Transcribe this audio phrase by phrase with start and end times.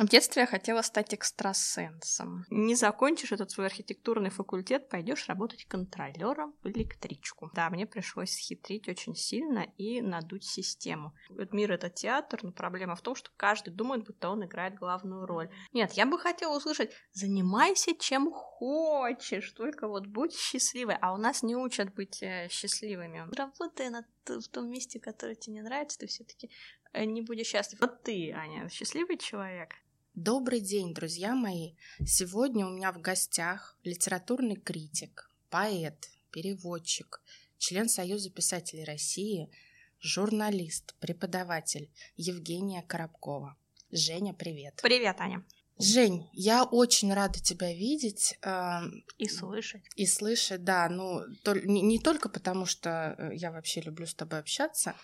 [0.00, 2.46] В детстве я хотела стать экстрасенсом.
[2.48, 7.50] Не закончишь этот свой архитектурный факультет, пойдешь работать контролером в электричку.
[7.52, 11.12] Да, мне пришлось схитрить очень сильно и надуть систему.
[11.52, 15.50] Мир— это театр, но проблема в том, что каждый думает, будто он играет главную роль.
[15.74, 20.96] Нет, я бы хотела услышать «занимайся чем хочешь, только вот будь счастливой».
[21.02, 23.28] А у нас не учат быть э, счастливыми.
[23.36, 26.48] Работая над, в том месте, которое тебе не нравится, ты все таки
[26.94, 27.78] э, не будешь счастлив.
[27.82, 29.74] Вот ты, Аня, счастливый человек?
[30.16, 31.74] Добрый день, друзья мои!
[32.04, 37.22] Сегодня у меня в гостях литературный критик, поэт, переводчик,
[37.58, 39.48] член Союза писателей России,
[40.00, 43.56] журналист, преподаватель Евгения Коробкова.
[43.92, 44.80] Женя, привет!
[44.82, 45.44] Привет, Аня!
[45.78, 48.36] Жень, я очень рада тебя видеть.
[48.42, 48.80] Э,
[49.16, 49.84] и слышать.
[49.94, 50.88] И слышать, да.
[50.88, 54.96] Ну, то, не, не только потому, что э, я вообще люблю с тобой общаться,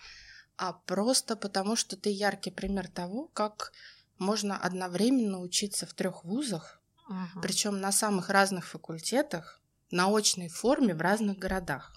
[0.57, 3.71] а просто потому, что ты яркий пример того, как
[4.19, 7.41] можно одновременно учиться в трех вузах, угу.
[7.41, 11.93] причем на самых разных факультетах, на очной форме в разных городах.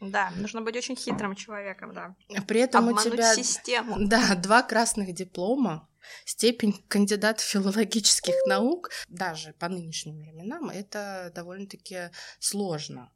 [0.00, 2.16] Да, нужно быть очень хитрым человеком, да.
[2.48, 3.96] При этом Обмануть у тебя систему.
[4.08, 5.88] Да, два красных диплома,
[6.24, 13.12] степень кандидата филологических наук, даже по нынешним временам, это довольно-таки сложно.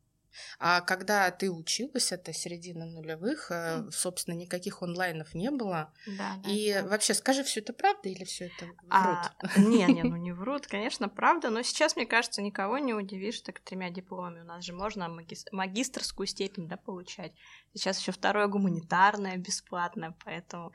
[0.58, 3.90] А когда ты училась, это середина нулевых, mm.
[3.90, 5.92] собственно, никаких онлайнов не было.
[6.06, 6.86] Да, да, и да.
[6.86, 8.86] вообще, скажи, все это правда или все это врут?
[8.90, 11.50] А, не, не, ну не врут, конечно, правда.
[11.50, 14.40] Но сейчас, мне кажется, никого не удивишь так тремя дипломами.
[14.40, 17.32] У нас же можно маги- магистрскую степень да, получать.
[17.72, 20.72] Сейчас еще второе гуманитарное бесплатное, поэтому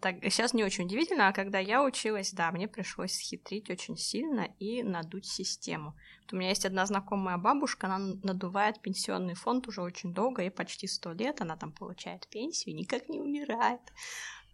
[0.00, 1.28] так, сейчас не очень удивительно.
[1.28, 5.94] А когда я училась, да, мне пришлось схитрить очень сильно и надуть систему.
[6.32, 10.86] У меня есть одна знакомая бабушка, она надувает пенсионный фонд уже очень долго, и почти
[10.86, 13.80] сто лет она там получает пенсию, никак не умирает.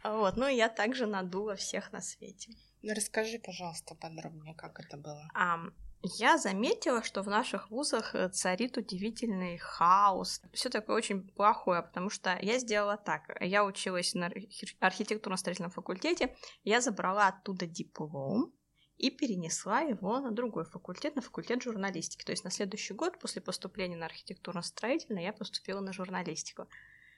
[0.03, 2.53] Вот, ну и я также надула всех на свете.
[2.83, 5.29] Расскажи, пожалуйста, подробнее, как это было.
[5.35, 5.59] А,
[6.19, 10.43] я заметила, что в наших вузах э, царит удивительный хаос.
[10.53, 13.35] Все такое очень плохое, потому что я сделала так.
[13.41, 14.31] Я училась на
[14.81, 18.53] архитектурно-строительном факультете, я забрала оттуда диплом,
[18.99, 22.25] и перенесла его на другой факультет, на факультет журналистики.
[22.25, 26.69] То есть на следующий год после поступления на архитектурно-строительное я поступила на журналистику.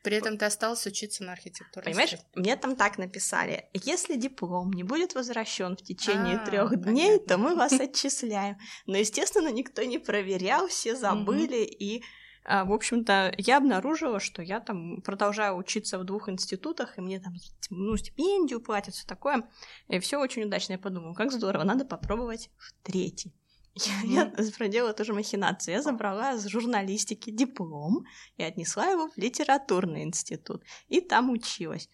[0.03, 1.84] При этом ты осталась учиться на архитектуре.
[1.84, 7.19] Понимаешь, мне там так написали: если диплом не будет возвращен в течение а, трех дней,
[7.19, 8.56] то мы вас отчисляем.
[8.86, 12.04] Но, естественно, никто не проверял, все забыли, и
[12.46, 17.34] в общем-то, я обнаружила, что я там продолжаю учиться в двух институтах, и мне там
[17.70, 19.48] ну, стипендию платят, все такое.
[19.88, 20.74] И все очень удачно.
[20.74, 23.34] Я подумала, как здорово, надо попробовать в третий.
[23.74, 24.42] Я, mm-hmm.
[24.42, 25.74] я проделала тоже махинацию.
[25.74, 28.04] Я забрала с журналистики диплом
[28.36, 30.62] и отнесла его в литературный институт.
[30.88, 31.90] И там училась.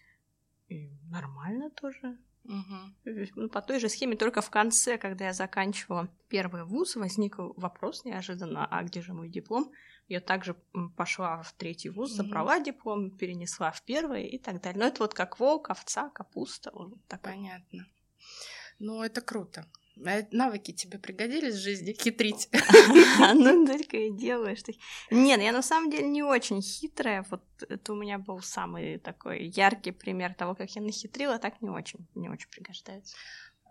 [0.69, 2.17] И нормально тоже.
[2.45, 3.49] Угу.
[3.49, 8.65] По той же схеме, только в конце, когда я заканчивала первый вуз, возник вопрос неожиданно,
[8.65, 9.71] а где же мой диплом?
[10.07, 10.55] Я также
[10.97, 12.65] пошла в третий вуз, забрала угу.
[12.65, 14.79] диплом, перенесла в первый и так далее.
[14.79, 16.71] Но это вот как волк, овца, капуста.
[16.73, 17.33] Вот такое.
[17.33, 17.87] Понятно.
[18.79, 19.65] Ну, это круто.
[20.05, 22.49] А навыки тебе пригодились в жизни хитрить?
[23.33, 24.59] Ну, только и делаешь.
[25.11, 27.25] Нет, я на самом деле не очень хитрая.
[27.29, 31.69] Вот это у меня был самый такой яркий пример того, как я нахитрила, так не
[31.69, 33.15] очень, не очень пригождается.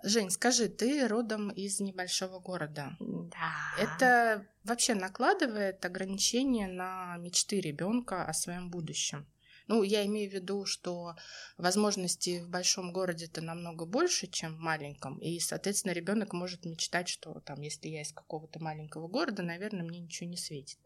[0.03, 2.97] Жень, скажи, ты родом из небольшого города.
[2.99, 3.55] Да.
[3.79, 9.27] Это вообще накладывает ограничения на мечты ребенка о своем будущем?
[9.69, 11.15] Ну, я имею в виду, что
[11.57, 15.19] возможностей в большом городе-то намного больше, чем в маленьком.
[15.19, 20.01] И, соответственно, ребенок может мечтать, что там, если я из какого-то маленького города, наверное, мне
[20.01, 20.79] ничего не светит.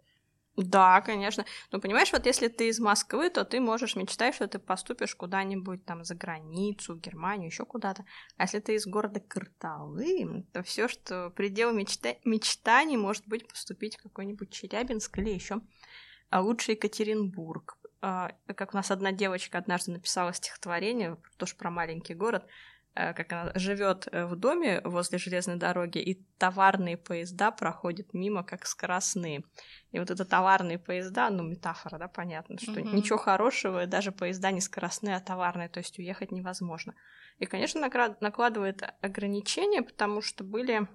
[0.56, 1.44] Да, конечно.
[1.70, 5.84] Ну, понимаешь, вот если ты из Москвы, то ты можешь мечтать, что ты поступишь куда-нибудь
[5.84, 8.04] там за границу, в Германию, еще куда-то.
[8.38, 12.14] А если ты из города Карталы, то все, что предел мечта...
[12.24, 15.60] мечтаний, может быть поступить в какой-нибудь Челябинск или еще
[16.30, 17.78] а лучше Екатеринбург.
[18.02, 22.46] А, как у нас одна девочка однажды написала стихотворение, тоже про маленький город,
[22.96, 28.66] как она живет э, в доме возле железной дороги, и товарные поезда проходят мимо, как
[28.66, 29.44] скоростные.
[29.92, 32.94] И вот это товарные поезда, ну, метафора, да, понятно, что mm-hmm.
[32.94, 36.94] ничего хорошего, даже поезда не скоростные, а товарные, то есть уехать невозможно.
[37.38, 37.80] И, конечно,
[38.21, 40.88] накладывает ограничения, потому что были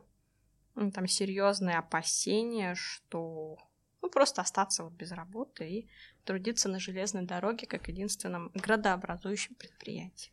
[0.74, 3.58] ну, там серьезные опасения, что
[4.02, 5.90] ну, просто остаться вот без работы и
[6.26, 10.32] трудиться на железной дороге как единственном градообразующем предприятии.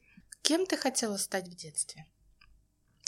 [0.48, 2.06] Кем ты хотела стать в детстве?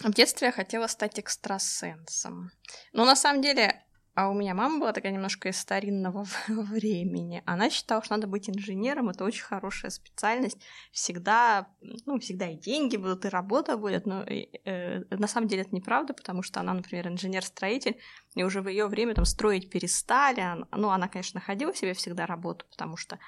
[0.05, 2.51] В детстве я хотела стать экстрасенсом.
[2.93, 3.83] Но на самом деле
[4.15, 7.43] А у меня мама была такая немножко из старинного времени.
[7.47, 10.59] Она считала, что надо быть инженером, это очень хорошая специальность.
[10.93, 11.67] Всегда,
[12.05, 14.05] ну, всегда и деньги будут, и работа будет.
[14.05, 17.99] Но э, на самом деле это неправда, потому что она, например, инженер-строитель,
[18.35, 20.67] и уже в ее время там строить перестали.
[20.73, 23.19] Ну, она, конечно, находила себе всегда работу, потому что а,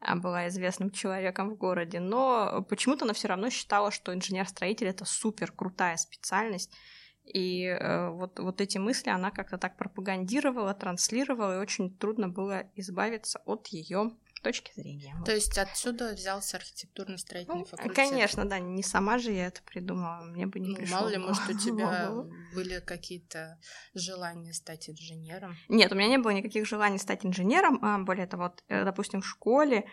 [0.00, 5.52] была известным человеком в городе, но почему-то она все равно считала, что инженер-строитель это супер
[5.52, 6.72] крутая специальность,
[7.24, 12.64] и э, вот, вот эти мысли она как-то так пропагандировала, транслировала, и очень трудно было
[12.74, 15.16] избавиться от ее точки зрения.
[15.24, 17.94] То есть отсюда взялся архитектурно-строительный ну, факультет?
[17.94, 20.96] Конечно, да, не сама же я это придумала, мне бы не ну, пришло.
[20.98, 22.10] Мало ли, может, у тебя
[22.54, 23.58] были какие-то
[23.94, 25.56] желания стать инженером?
[25.68, 29.20] Нет, у меня не было никаких желаний стать инженером, а более того, вот, э, допустим,
[29.20, 29.86] в школе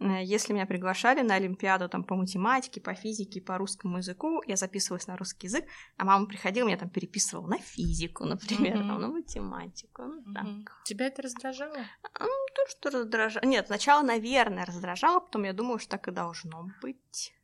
[0.00, 5.06] если меня приглашали на Олимпиаду там, по математике, по физике, по русскому языку, я записывалась
[5.06, 5.66] на русский язык,
[5.98, 8.88] а мама приходила, меня там переписывала на физику, например, mm-hmm.
[8.88, 10.02] там, на математику.
[10.02, 10.64] Ну, mm-hmm.
[10.64, 10.82] так.
[10.84, 11.76] Тебя это раздражало?
[12.18, 13.44] Ну, то, что раздражало.
[13.44, 17.34] Нет, сначала, наверное, раздражало, потом я думала, что так и должно быть.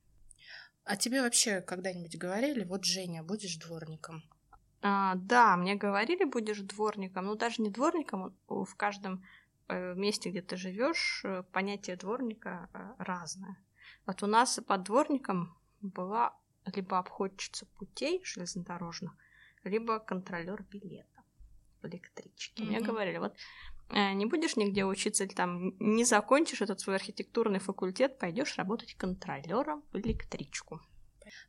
[0.85, 4.23] А тебе вообще когда-нибудь говорили, вот, Женя, будешь дворником?
[4.81, 10.43] А, да, мне говорили, будешь дворником, ну даже не дворником, в каждом Э, месте, где
[10.43, 13.57] ты живешь, э, понятие дворника э, разное.
[14.07, 16.37] Вот у нас под дворником была
[16.75, 19.13] либо обходчица путей железнодорожных,
[19.65, 21.23] либо контролер билета
[21.83, 22.63] в электричке.
[22.63, 22.67] Mm-hmm.
[22.67, 23.37] Мне говорили, вот
[23.91, 29.85] не будешь нигде учиться, или там не закончишь этот свой архитектурный факультет, пойдешь работать контролером
[29.93, 30.81] в электричку.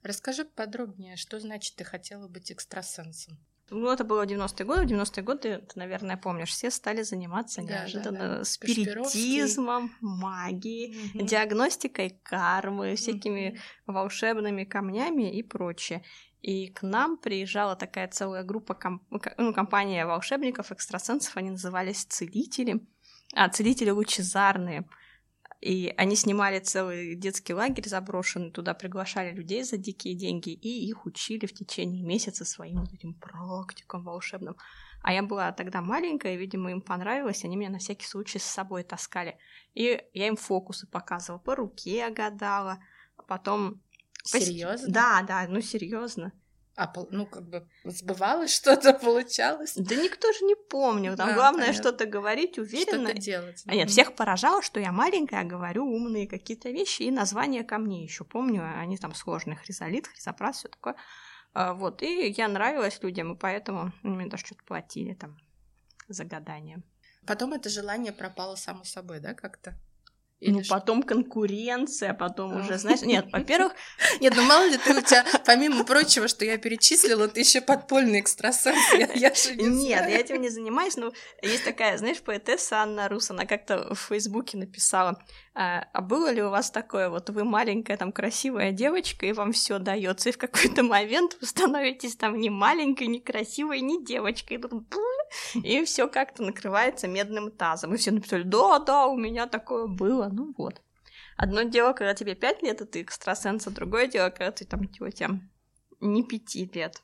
[0.03, 3.37] Расскажи подробнее, что значит ты хотела быть экстрасенсом?
[3.69, 4.85] Ну, это было 90-е годы.
[4.85, 8.43] В 90-е годы, ты, наверное, помнишь, все стали заниматься да, неожиданно да, да.
[8.45, 11.25] спиритизмом, магией, угу.
[11.25, 13.93] диагностикой кармы, всякими угу.
[13.93, 16.03] волшебными камнями и прочее.
[16.41, 19.03] И к нам приезжала такая целая группа, комп...
[19.37, 22.79] ну, компания волшебников, экстрасенсов, они назывались целители,
[23.33, 24.87] а, целители лучезарные.
[25.59, 31.05] И они снимали целый детский лагерь заброшенный, туда приглашали людей за дикие деньги и их
[31.05, 34.55] учили в течение месяца своим вот этим практикам волшебным.
[35.01, 38.43] А я была тогда маленькая, и, видимо, им понравилось, они меня на всякий случай с
[38.43, 39.37] собой таскали.
[39.73, 42.79] И я им фокусы показывала, по руке гадала,
[43.15, 43.81] а потом...
[44.23, 44.87] Серьезно?
[44.89, 46.33] Да, да, ну серьезно.
[46.77, 49.73] А, ну, как бы сбывалось что-то, получалось?
[49.75, 51.15] Да никто же не помнил.
[51.15, 53.07] Там а, главное что-то говорить уверенно.
[53.07, 53.63] Что-то делать.
[53.65, 58.23] А нет, всех поражало, что я маленькая, говорю умные какие-то вещи, и названия камней еще
[58.25, 58.63] помню.
[58.79, 59.57] Они там сложные.
[59.57, 60.95] Хризолит, хризопрас, все такое.
[61.55, 65.35] А, вот, и я нравилась людям, и поэтому мне даже что-то платили там
[66.07, 66.83] за гадание.
[67.25, 69.73] Потом это желание пропало само собой, да, как-то?
[70.39, 70.75] Или ну, что?
[70.75, 72.59] потом конкуренция, потом а.
[72.59, 73.73] уже, знаешь, нет, во-первых...
[74.19, 78.19] Нет, ну мало ли ты у тебя, помимо прочего, что я перечислила, ты еще подпольный
[78.19, 81.11] экстрасенс, я, я же не Нет, я этим не занимаюсь, но
[81.41, 85.19] есть такая, знаешь, поэтесса Анна Рус, она как-то в Фейсбуке написала,
[85.55, 89.53] а, а было ли у вас такое, вот вы маленькая там красивая девочка, и вам
[89.53, 94.57] все дается, и в какой-то момент вы становитесь там не маленькой, не красивой, не девочкой,
[94.57, 94.87] и, тут,
[95.55, 97.93] и все как-то накрывается медным тазом.
[97.93, 100.81] И все написали, да, да, у меня такое было, ну вот.
[101.35, 104.87] Одно дело, когда тебе пять лет, и ты экстрасенс, а другое дело, когда ты там
[104.87, 105.39] тетя
[105.99, 107.01] не пяти лет.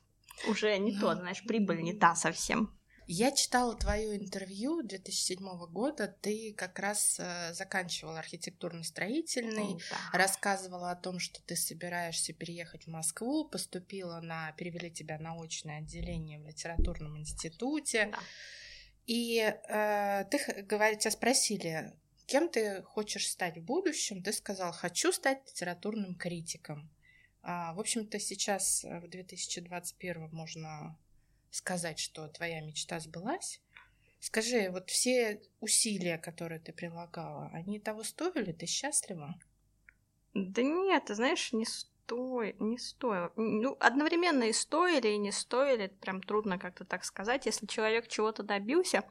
[0.48, 2.70] Уже не то, знаешь, прибыль не та совсем.
[3.06, 6.08] Я читала твое интервью 2007 года.
[6.22, 10.18] Ты как раз э, заканчивала архитектурно-строительный, да.
[10.18, 15.78] рассказывала о том, что ты собираешься переехать в Москву, поступила на, перевели тебя на очное
[15.78, 18.08] отделение в литературном институте.
[18.10, 18.18] Да.
[19.06, 21.92] И э, ты, говорит, тебя спросили,
[22.26, 24.22] кем ты хочешь стать в будущем?
[24.22, 26.90] Ты сказал, хочу стать литературным критиком.
[27.42, 30.96] А, в общем-то, сейчас э, в 2021 можно
[31.54, 33.60] сказать, что твоя мечта сбылась.
[34.18, 38.52] Скажи, вот все усилия, которые ты прилагала, они того стоили?
[38.52, 39.38] Ты счастлива?
[40.32, 43.32] Да нет, ты знаешь, не стоит, не стоило.
[43.36, 45.84] Ну, одновременно и стоили, и не стоили.
[45.84, 47.46] Это прям трудно как-то так сказать.
[47.46, 49.04] Если человек чего-то добился,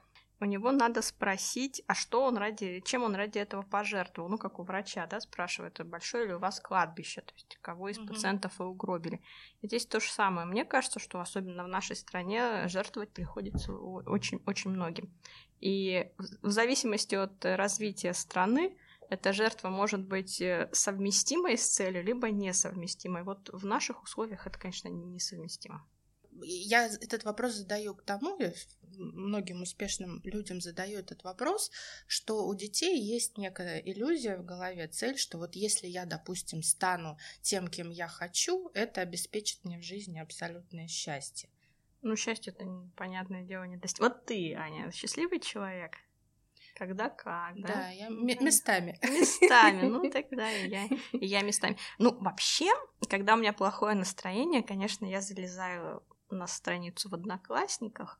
[0.44, 4.30] у него надо спросить, а что он ради, чем он ради этого пожертвовал.
[4.30, 7.88] Ну, как у врача, да, спрашивают, а большое ли у вас кладбище, то есть кого
[7.88, 8.08] из угу.
[8.08, 9.22] пациентов вы угробили.
[9.62, 10.46] И здесь то же самое.
[10.46, 15.14] Мне кажется, что особенно в нашей стране жертвовать приходится очень-очень многим.
[15.62, 18.78] И в зависимости от развития страны,
[19.10, 23.24] эта жертва может быть э, совместимой с целью, либо несовместимой.
[23.24, 25.88] Вот в наших условиях это, конечно, несовместимо
[26.42, 28.54] я этот вопрос задаю к тому, я
[28.98, 31.72] многим успешным людям задаю этот вопрос,
[32.08, 37.18] что у детей есть некая иллюзия в голове, цель, что вот если я, допустим, стану
[37.42, 41.50] тем, кем я хочу, это обеспечит мне в жизни абсолютное счастье.
[42.02, 44.02] Ну, счастье это понятное дело не достиг.
[44.02, 45.94] Вот ты, Аня, счастливый человек?
[46.76, 47.68] Когда как, да?
[47.68, 49.00] Да, я местами.
[49.04, 51.78] Местами, ну тогда и я, и я местами.
[52.00, 52.72] Ну, вообще,
[53.10, 58.20] когда у меня плохое настроение, конечно, я залезаю на страницу в Одноклассниках,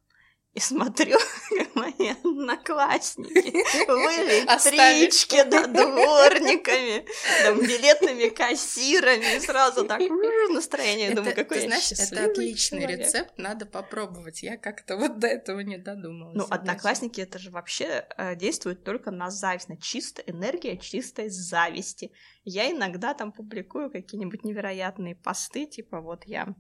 [0.54, 1.18] и смотрю,
[1.50, 7.06] как мои одноклассники в электричке, да, дворниками,
[7.44, 10.00] там, билетными кассирами, и сразу так
[10.54, 13.00] настроение, это, думаю, какой ты знаешь, это отличный человек.
[13.00, 16.36] рецепт, надо попробовать, я как-то вот до этого не додумалась.
[16.36, 22.12] Ну, одноклассники, это же вообще э, действует только на зависть, на чистая энергия чистой зависти.
[22.44, 26.54] Я иногда там публикую какие-нибудь невероятные посты, типа вот я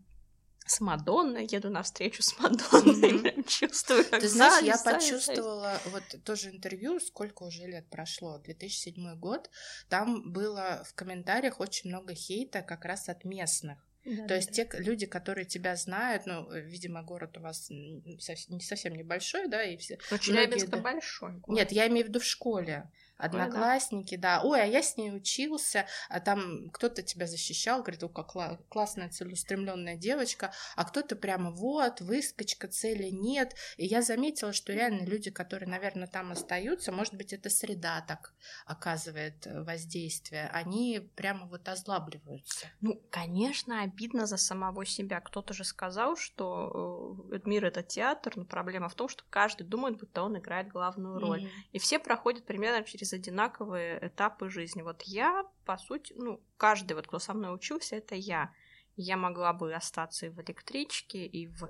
[0.66, 3.44] с Мадонной, еду на встречу с Мадонной, mm-hmm.
[3.48, 9.50] чувствую, как Ты знаешь, я почувствовала, вот тоже интервью, сколько уже лет прошло, 2007 год,
[9.90, 13.78] там было в комментариях очень много хейта как раз от местных.
[14.06, 14.66] Да, То да, есть да.
[14.66, 19.78] те люди, которые тебя знают, ну, видимо, город у вас не совсем небольшой, да, и
[19.78, 19.98] все.
[20.12, 20.78] Ну, Челябинск да...
[20.78, 21.38] большой.
[21.38, 21.58] Город.
[21.58, 22.92] Нет, я имею в виду в школе.
[23.18, 24.40] Одноклассники, Ой, да.
[24.40, 24.48] да.
[24.48, 28.34] Ой, а я с ней учился, а там кто-то тебя защищал, говорит, о, как
[28.70, 33.56] классная целеустремленная девочка, а кто-то прямо вот, выскочка, цели нет.
[33.78, 38.34] И я заметила, что реально люди, которые, наверное, там остаются, может быть, это среда так
[38.66, 42.68] оказывает э, воздействие, они прямо вот озлабливаются.
[42.82, 45.20] Ну, конечно, обидно за самого себя.
[45.22, 49.98] Кто-то же сказал, что э, мир это театр, но проблема в том, что каждый думает,
[50.00, 51.44] будто он играет главную роль.
[51.44, 51.70] Mm-hmm.
[51.74, 54.82] И все проходят примерно через через одинаковые этапы жизни.
[54.82, 58.54] Вот я, по сути, ну, каждый, вот кто со мной учился, это я.
[58.96, 61.70] Я могла бы остаться и в электричке, и в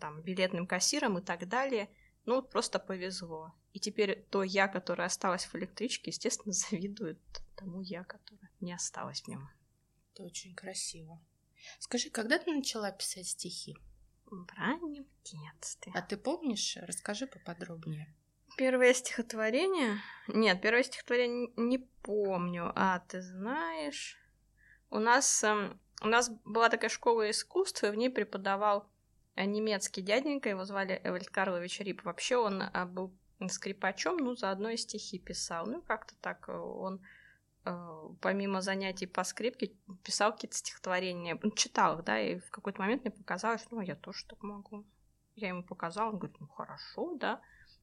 [0.00, 1.88] там, билетным кассиром и так далее.
[2.26, 3.54] Ну, вот просто повезло.
[3.72, 7.18] И теперь то я, которая осталась в электричке, естественно, завидует
[7.56, 9.48] тому я, которая не осталась в нем.
[10.12, 11.20] Это очень красиво.
[11.78, 13.76] Скажи, когда ты начала писать стихи?
[14.26, 15.92] В раннем детстве.
[15.94, 16.76] А ты помнишь?
[16.82, 18.14] Расскажи поподробнее.
[18.60, 19.96] Первое стихотворение?
[20.28, 22.72] Нет, первое стихотворение не помню.
[22.74, 24.18] А, ты знаешь...
[24.90, 28.86] У нас, э, у нас была такая школа искусства, и в ней преподавал
[29.34, 32.04] э, немецкий дяденька, его звали Эвальд Карлович Рип.
[32.04, 33.16] Вообще он э, был
[33.48, 35.64] скрипачом, ну, заодно и стихи писал.
[35.64, 37.00] Ну, как-то так э, он
[38.20, 39.72] помимо занятий по скрипке
[40.04, 44.26] писал какие-то стихотворения, читал их, да, и в какой-то момент мне показалось, ну, я тоже
[44.26, 44.84] так могу.
[45.34, 47.40] Я ему показала, он говорит, ну, хорошо, да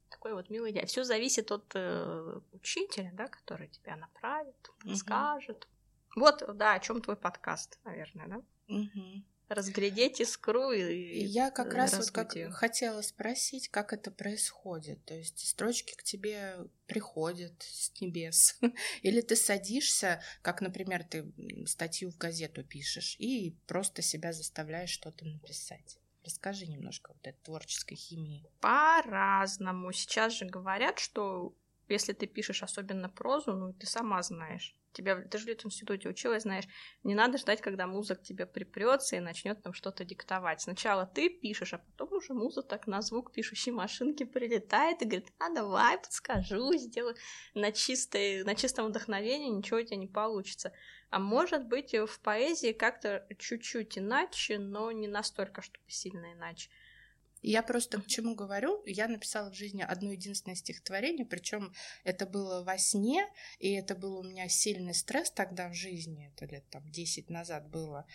[0.09, 0.87] такой вот милый дядя.
[0.87, 5.67] Все зависит от э, учителя, да, который тебя направит, подскажет.
[6.15, 6.21] Угу.
[6.21, 8.41] Вот, да, о чем твой подкаст, наверное, да?
[8.73, 9.23] Угу.
[9.49, 15.05] Разглядеть искру и Я как раз вот как хотела спросить, как это происходит.
[15.05, 18.59] То есть строчки к тебе приходят с небес.
[19.03, 21.31] Или ты садишься, как, например, ты
[21.65, 25.97] статью в газету пишешь, и просто себя заставляешь что-то написать.
[26.27, 28.43] Расскажи немножко вот этой творческой химии.
[28.59, 29.93] По-разному.
[29.93, 31.55] Сейчас же говорят, что
[31.87, 34.75] если ты пишешь особенно прозу, ну, ты сама знаешь.
[34.97, 36.65] Тебя, ты же в институте училась, знаешь,
[37.03, 40.61] не надо ждать, когда муза к тебе припрется и начнет там что-то диктовать.
[40.61, 45.31] Сначала ты пишешь, а потом уже муза так на звук пишущей машинки прилетает и говорит,
[45.37, 47.15] а давай, подскажу, сделаю.
[47.53, 50.73] На, чистой, на чистом вдохновении ничего у тебя не получится.
[51.11, 56.71] А может быть, в поэзии как-то чуть-чуть иначе, но не настолько, чтобы сильно иначе.
[57.49, 58.83] Я просто к чему говорю?
[58.85, 61.71] Я написала в жизни одно единственное стихотворение, причем
[62.03, 63.25] это было во сне,
[63.59, 67.69] и это был у меня сильный стресс тогда в жизни, это лет там 10 назад
[67.69, 68.05] было.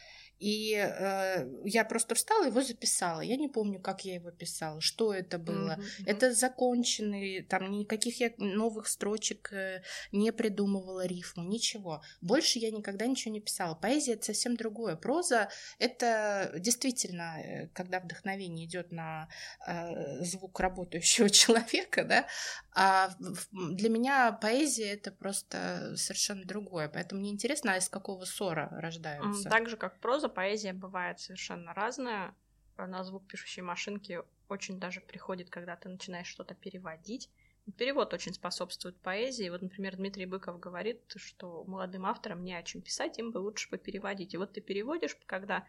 [0.42, 3.20] И э, я просто встала, его записала.
[3.20, 5.78] Я не помню, как я его писала, что это было.
[5.78, 6.02] Mm-hmm.
[6.06, 12.02] Это законченный, там никаких я новых строчек э, не придумывала рифму, ничего.
[12.20, 13.76] Больше я никогда ничего не писала.
[13.76, 14.96] Поэзия это совсем другое.
[14.96, 19.28] Проза это действительно, э, когда вдохновение идет на
[19.64, 22.26] э, звук работающего человека, да.
[22.74, 23.10] А
[23.52, 26.88] для меня поэзия это просто совершенно другое.
[26.88, 29.50] Поэтому мне интересно, а из какого ссора рождаются.
[29.50, 32.34] Так же, как проза, поэзия бывает совершенно разная.
[32.78, 37.30] На звук пишущей машинки очень даже приходит, когда ты начинаешь что-то переводить.
[37.76, 39.48] Перевод очень способствует поэзии.
[39.48, 43.70] Вот, например, Дмитрий Быков говорит, что молодым авторам не о чем писать, им бы лучше
[43.70, 44.34] попереводить.
[44.34, 45.64] И вот ты переводишь, когда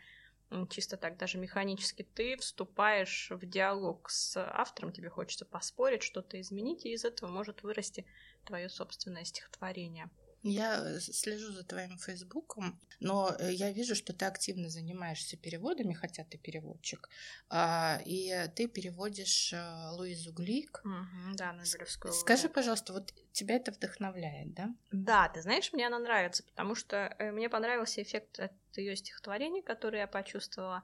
[0.70, 6.86] чисто так даже механически ты вступаешь в диалог с автором, тебе хочется поспорить, что-то изменить,
[6.86, 8.06] и из этого может вырасти
[8.46, 10.10] твое собственное стихотворение.
[10.44, 15.94] Я э, слежу за твоим фейсбуком, но э, я вижу, что ты активно занимаешься переводами,
[15.94, 17.10] хотя ты переводчик,
[17.50, 20.82] а, и ты переводишь э, Луизу Глик.
[20.84, 22.14] Угу, да, Нобелевскую.
[22.14, 24.76] Скажи, пожалуйста, вот тебя это вдохновляет, да?
[24.92, 30.02] Да, ты знаешь, мне она нравится, потому что мне понравился эффект от ее стихотворений, которые
[30.02, 30.84] я почувствовала.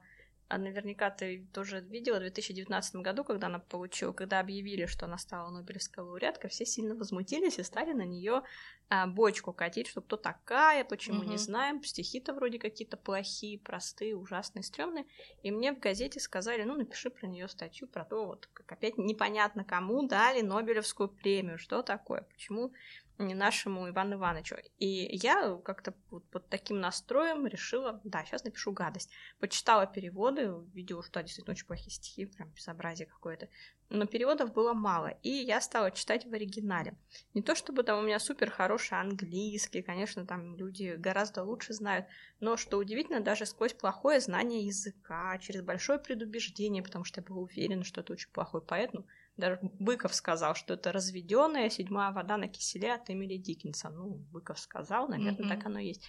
[0.50, 5.16] А наверняка ты тоже видела в 2019 году, когда она получила, когда объявили, что она
[5.16, 8.42] стала Нобелевской лауреаткой, все сильно возмутились и стали на нее
[8.88, 11.30] а, бочку катить, что кто такая, почему угу.
[11.30, 15.06] не знаем, стихи-то вроде какие-то плохие, простые, ужасные, стрёмные.
[15.44, 18.98] И мне в газете сказали, ну, напиши про нее статью про то, вот, как опять
[18.98, 22.72] непонятно кому дали Нобелевскую премию, что такое, почему
[23.20, 24.56] нашему Ивану Ивановичу.
[24.78, 29.10] И я как-то вот под таким настроем решила, да, сейчас напишу гадость.
[29.38, 33.48] Почитала переводы, видела, что действительно очень плохие стихи, прям безобразие какое-то.
[33.90, 36.96] Но переводов было мало, и я стала читать в оригинале.
[37.34, 42.06] Не то чтобы там у меня супер хороший английский, конечно, там люди гораздо лучше знают,
[42.38, 47.40] но что удивительно, даже сквозь плохое знание языка, через большое предубеждение, потому что я была
[47.40, 49.04] уверена, что это очень плохой поэт, ну,
[49.40, 53.90] даже Быков сказал, что это разведенная седьмая вода на киселе от Эмили Диккенса.
[53.90, 55.48] Ну, Быков сказал, наверное, mm-hmm.
[55.48, 56.06] так оно и есть.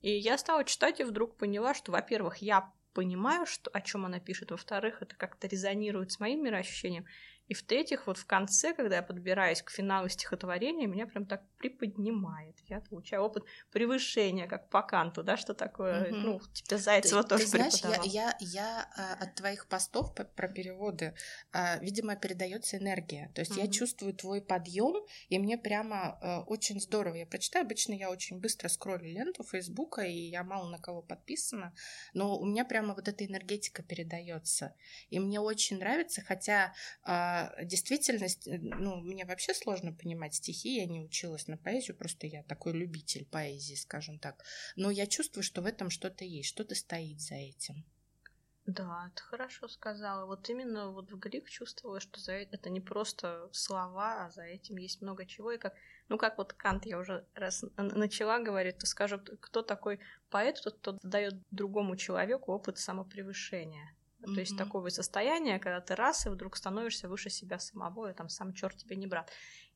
[0.00, 4.20] И я стала читать и вдруг поняла, что, во-первых, я понимаю, что, о чем она
[4.20, 7.06] пишет, во-вторых, это как-то резонирует с моим мироощущением,
[7.46, 12.56] и в-третьих, вот в конце, когда я подбираюсь к финалу стихотворения, меня прям так приподнимает.
[12.68, 16.16] Я получаю опыт превышения, как по канту, да, что такое, угу.
[16.16, 20.48] ну, тебе Зайцева ты, тоже ты знаешь, я, я, я а, от твоих постов про
[20.48, 21.14] переводы,
[21.52, 23.30] а, видимо, передается энергия.
[23.34, 23.60] То есть угу.
[23.60, 27.16] я чувствую твой подъем, и мне прямо а, очень здорово.
[27.16, 31.74] Я прочитаю, обычно я очень быстро скроллю ленту Фейсбука, и я мало на кого подписана,
[32.14, 34.74] но у меня прямо вот эта энергетика передается.
[35.10, 36.72] И мне очень нравится, хотя
[37.34, 42.26] а действительность, э, ну, мне вообще сложно понимать стихи, я не училась на поэзию, просто
[42.26, 44.44] я такой любитель поэзии, скажем так.
[44.76, 47.84] Но я чувствую, что в этом что-то есть, что-то стоит за этим.
[48.66, 50.24] Да, ты хорошо сказала.
[50.26, 54.78] Вот именно вот в Грик чувствовала, что за это не просто слова, а за этим
[54.78, 55.52] есть много чего.
[55.52, 55.74] И как,
[56.08, 60.00] ну как вот Кант, я уже раз начала говорить, то скажет, кто такой
[60.30, 63.94] поэт, тот, кто дает другому человеку опыт самопревышения.
[64.24, 64.34] Mm-hmm.
[64.34, 68.28] То есть такого состояния, когда ты раз и вдруг становишься выше себя самого, и там
[68.28, 69.30] сам черт тебе не брат.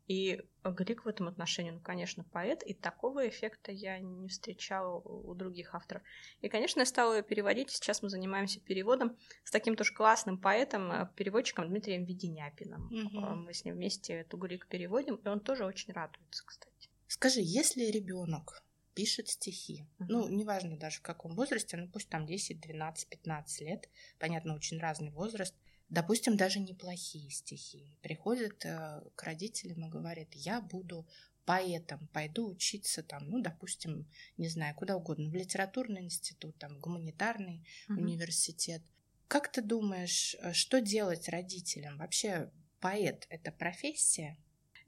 [0.09, 5.35] И Глик в этом отношении, ну, конечно, поэт, и такого эффекта я не встречала у
[5.35, 6.03] других авторов.
[6.41, 10.91] И, конечно, я стала ее переводить, сейчас мы занимаемся переводом с таким тоже классным поэтом,
[10.91, 12.89] э, переводчиком Дмитрием Веденяпиным.
[12.89, 13.35] Mm-hmm.
[13.35, 16.89] Мы с ним вместе эту Глик переводим, и он тоже очень радуется, кстати.
[17.07, 18.63] Скажи, если ребенок
[18.99, 19.87] пишет стихи.
[20.01, 20.07] Uh-huh.
[20.09, 24.81] Ну, неважно даже в каком возрасте, ну пусть там 10, 12, 15 лет, понятно, очень
[24.81, 25.55] разный возраст.
[25.89, 27.97] Допустим, даже неплохие стихи.
[28.03, 31.07] Приходит э, к родителям и говорит, я буду
[31.45, 36.81] поэтом, пойду учиться там, ну, допустим, не знаю, куда угодно, в литературный институт, там, в
[36.81, 38.01] гуманитарный uh-huh.
[38.01, 38.83] университет.
[39.29, 41.99] Как ты думаешь, э, что делать родителям?
[41.99, 44.37] Вообще, поэт— это профессия?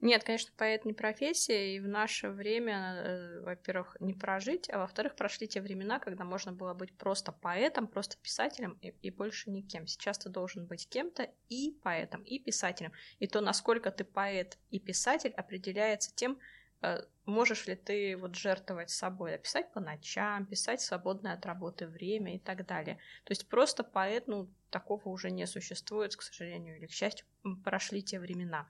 [0.01, 5.15] Нет, конечно, поэт не профессия, и в наше время, э, во-первых, не прожить, а во-вторых,
[5.15, 9.85] прошли те времена, когда можно было быть просто поэтом, просто писателем и, и больше никем.
[9.85, 12.93] Сейчас ты должен быть кем-то и поэтом, и писателем.
[13.19, 16.39] И то, насколько ты поэт и писатель, определяется тем,
[16.81, 22.35] э, можешь ли ты вот жертвовать собой, писать по ночам, писать свободное от работы время
[22.37, 22.95] и так далее.
[23.23, 27.27] То есть просто поэт, ну, такого уже не существует, к сожалению или к счастью,
[27.63, 28.67] прошли те времена.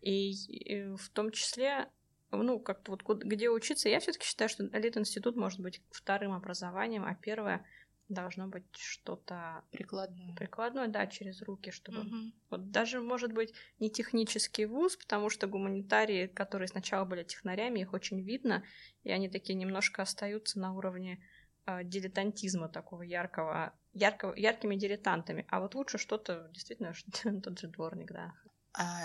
[0.00, 1.88] И, и в том числе,
[2.30, 7.14] ну, как-то вот где учиться, я все-таки считаю, что Лит-институт может быть вторым образованием, а
[7.14, 7.64] первое
[8.08, 10.34] должно быть что-то прикладное.
[10.36, 12.32] Прикладное, да, через руки, чтобы угу.
[12.50, 17.92] вот даже может быть не технический вуз, потому что гуманитарии, которые сначала были технарями, их
[17.92, 18.62] очень видно,
[19.02, 21.20] и они такие немножко остаются на уровне
[21.66, 25.44] э, дилетантизма такого яркого, яркого, яркими дилетантами.
[25.48, 26.92] А вот лучше что-то действительно
[27.42, 28.45] тот же дворник, да, а,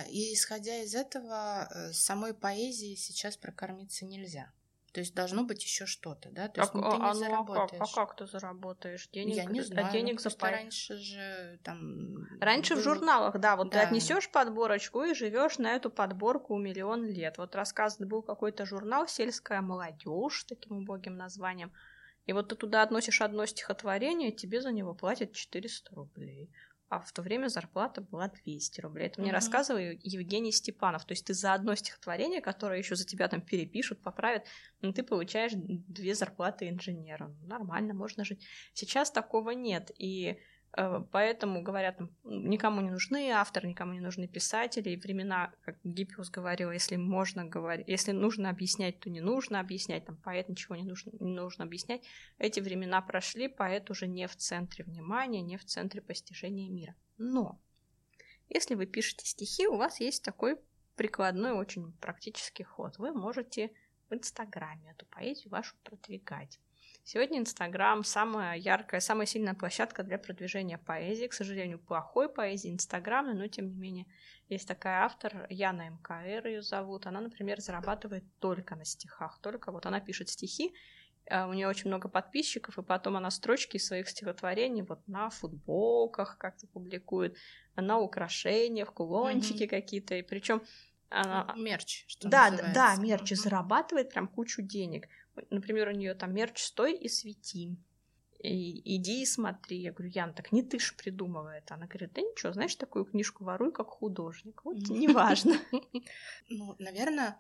[0.10, 4.52] и исходя из этого, э, самой поэзии сейчас прокормиться нельзя.
[4.92, 6.50] То есть должно быть еще что-то, да?
[6.50, 7.72] То есть а, ты не а, заработаешь.
[7.72, 9.08] Ну, а, как, а как ты заработаешь?
[9.14, 9.88] Денег, Я не знаю.
[9.88, 10.50] А денег ну, за по...
[10.50, 12.28] раньше же там.
[12.42, 12.82] Раньше было...
[12.82, 13.80] в журналах, да, вот да.
[13.80, 17.38] ты отнесешь подборочку и живешь на эту подборку миллион лет.
[17.38, 21.72] Вот рассказан был какой-то журнал Сельская молодежь таким убогим названием.
[22.26, 26.52] И вот ты туда относишь одно стихотворение, тебе за него платят 400 рублей
[26.92, 29.08] а в то время зарплата была 200 рублей.
[29.08, 29.34] Это мне mm-hmm.
[29.34, 31.06] рассказывал Евгений Степанов.
[31.06, 34.46] То есть ты за одно стихотворение, которое еще за тебя там перепишут, поправят,
[34.82, 37.28] ну, ты получаешь две зарплаты инженера.
[37.28, 38.46] Ну, нормально, можно жить.
[38.74, 39.92] Сейчас такого нет.
[39.98, 40.38] И
[41.12, 44.90] поэтому говорят, никому не нужны авторы, никому не нужны писатели.
[44.90, 50.06] И времена, как Гиппиус говорил, если можно говорить, если нужно объяснять, то не нужно объяснять.
[50.06, 52.04] Там поэт ничего не нужно, не нужно объяснять.
[52.38, 56.96] Эти времена прошли, поэт уже не в центре внимания, не в центре постижения мира.
[57.18, 57.60] Но
[58.50, 60.58] если вы пишете стихи, у вас есть такой
[60.96, 62.98] прикладной, очень практический ход.
[62.98, 63.72] Вы можете
[64.10, 66.60] в Инстаграме эту поэзию вашу продвигать.
[67.04, 71.26] Сегодня Инстаграм самая яркая, самая сильная площадка для продвижения поэзии.
[71.26, 74.06] К сожалению, плохой поэзии Инстаграма, но тем не менее
[74.50, 77.08] есть такая автор, Яна МКР ее зовут.
[77.08, 80.74] Она, например, зарабатывает только на стихах, только вот она пишет стихи,
[81.30, 86.38] а у нее очень много подписчиков, и потом она строчки своих стихотворений вот на футболках
[86.38, 87.38] как-то публикует,
[87.76, 89.68] на украшениях, кулончики mm-hmm.
[89.68, 90.62] какие-то, и причем
[91.10, 91.54] она...
[91.58, 92.74] Мерч, что Да, называется.
[92.74, 95.08] да, мерч, и зарабатывает прям кучу денег.
[95.50, 97.78] Например, у нее там мерч «Стой и свети».
[98.44, 99.78] И, иди и смотри.
[99.78, 101.76] Я говорю, Ян, так не ты ж придумывай это.
[101.76, 104.66] Она говорит, да ничего, знаешь, такую книжку воруй, как художник.
[104.66, 105.60] Вот неважно.
[106.50, 107.40] Ну, наверное,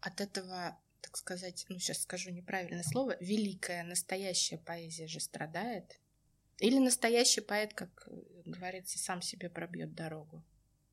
[0.00, 6.00] от этого, так сказать, ну, сейчас скажу неправильное слово, великая, настоящая поэзия же страдает.
[6.58, 8.08] Или настоящий поэт, как
[8.44, 10.42] говорится, сам себе пробьет дорогу.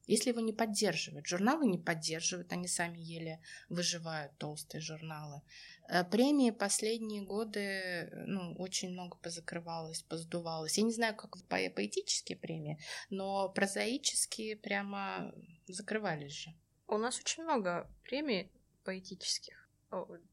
[0.10, 5.44] Если его не поддерживают, журналы не поддерживают, они сами еле выживают, толстые журналы.
[5.88, 10.80] Э, премии последние годы ну, очень много позакрывалось, поздувалось.
[10.80, 12.80] Я не знаю, как по поэтические премии,
[13.12, 15.32] но прозаические прямо
[15.68, 16.56] закрывались же.
[16.88, 18.52] У нас очень много премий
[18.86, 19.70] поэтических.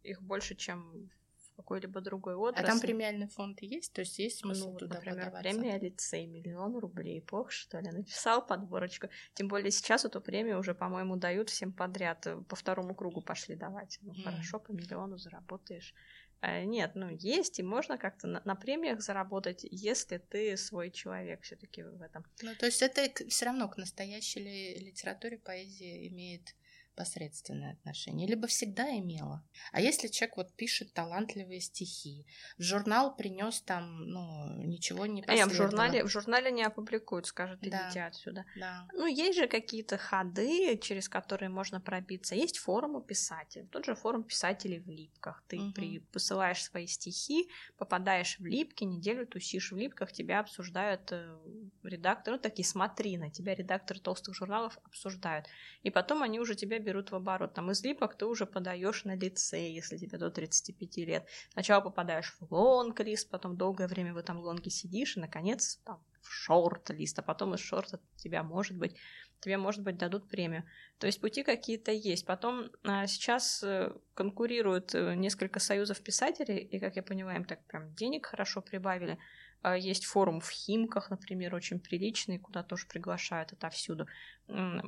[0.03, 1.11] Их больше, чем
[1.57, 2.67] какой-либо другой отрасли.
[2.67, 3.93] А там премиальный фонд есть?
[3.93, 5.51] То есть есть смысл ну, туда например, подаваться?
[5.51, 7.23] премия лицей, миллион рублей.
[7.23, 7.91] Плохо, что ли?
[7.91, 9.09] Написал подборочку.
[9.35, 12.27] Тем более сейчас эту премию уже, по-моему, дают всем подряд.
[12.49, 13.99] По второму кругу пошли давать.
[14.03, 14.23] Ну, mm.
[14.23, 15.95] хорошо, по миллиону заработаешь.
[16.41, 21.43] А, нет, ну есть, и можно как-то на, на премиях заработать, если ты свой человек
[21.43, 22.25] все-таки в этом.
[22.43, 24.41] Ну, то есть это все равно к настоящей
[24.79, 26.55] литературе, поэзии имеет
[26.97, 29.45] посредственное отношение, либо всегда имела.
[29.73, 32.27] А если человек вот пишет талантливые стихи,
[32.59, 37.27] в журнал принес там, ну, ничего не А я в журнале, в журнале не опубликуют,
[37.27, 38.07] скажут, идите да.
[38.07, 38.45] отсюда.
[38.57, 38.89] Да.
[38.95, 42.35] Ну, есть же какие-то ходы, через которые можно пробиться.
[42.35, 43.67] Есть форумы писателей.
[43.67, 45.45] Тот же форум писателей в липках.
[45.49, 45.73] Ты угу.
[45.73, 51.39] при, посылаешь свои стихи, попадаешь в липки, неделю тусишь в липках, тебя обсуждают э,
[51.83, 55.47] редакторы, ну, такие смотри на тебя редакторы толстых журналов обсуждают.
[55.83, 57.55] И потом они уже тебя берут в оборот.
[57.55, 61.29] Там из липок ты уже подаешь на лице, если тебе до 35 лет.
[61.53, 66.29] Сначала попадаешь в лонг-лист, потом долгое время в этом лонге сидишь, и, наконец, там, в
[66.31, 68.97] шорт-лист, а потом из шорта тебя, может быть,
[69.41, 70.65] тебе, может быть, дадут премию.
[70.99, 72.27] То есть пути какие-то есть.
[72.27, 77.65] Потом а, сейчас э, конкурируют э, несколько союзов писателей, и, как я понимаю, им так
[77.67, 79.19] прям денег хорошо прибавили.
[79.63, 84.07] А, есть форум в Химках, например, очень приличный, куда тоже приглашают отовсюду.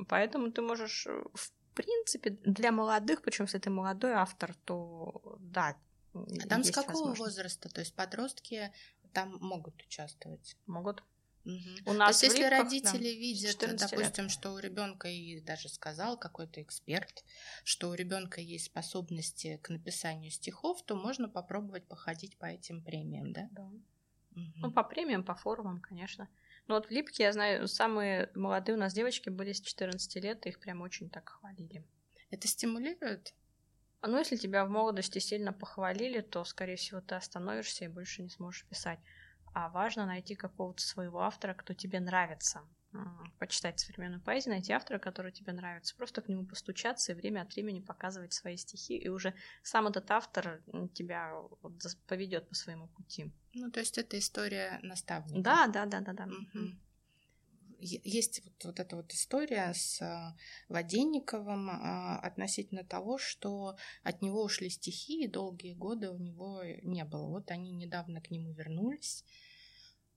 [0.07, 1.23] Поэтому ты можешь, э,
[1.71, 5.77] в принципе, для молодых, причем если ты молодой автор, то да.
[6.13, 7.69] А там с какого возраста?
[7.69, 8.71] То есть подростки
[9.13, 10.57] там могут участвовать?
[10.65, 11.03] Могут.
[11.45, 11.91] Угу.
[11.91, 14.31] У нас То есть, если родители да, видят, допустим, лет.
[14.31, 17.23] что у ребенка и даже сказал какой-то эксперт,
[17.63, 23.31] что у ребенка есть способности к написанию стихов, то можно попробовать походить по этим премиям,
[23.31, 23.47] да?
[23.51, 23.63] Да.
[24.35, 24.51] Угу.
[24.57, 26.27] Ну, по премиям, по форумам, конечно.
[26.69, 30.45] Ну вот в Липке, я знаю, самые молодые у нас девочки были с 14 лет,
[30.45, 31.83] и их прям очень так хвалили.
[32.29, 33.33] Это стимулирует?
[34.01, 38.21] А ну, если тебя в молодости сильно похвалили, то, скорее всего, ты остановишься и больше
[38.21, 38.99] не сможешь писать.
[39.51, 42.61] А важно найти какого-то своего автора, кто тебе нравится
[43.37, 47.53] почитать современную поэзию, найти автора, который тебе нравится, просто к нему постучаться и время от
[47.53, 50.61] времени показывать свои стихи, и уже сам этот автор
[50.93, 51.33] тебя
[52.07, 53.31] поведет по своему пути.
[53.53, 55.41] Ну, то есть это история наставника.
[55.41, 56.25] Да, да, да, да, да.
[56.25, 56.75] Угу.
[57.81, 60.35] Есть вот, вот эта вот история с а,
[60.67, 67.05] Воденниковым а, относительно того, что от него ушли стихи, и долгие годы у него не
[67.05, 67.27] было.
[67.27, 69.23] Вот они недавно к нему вернулись.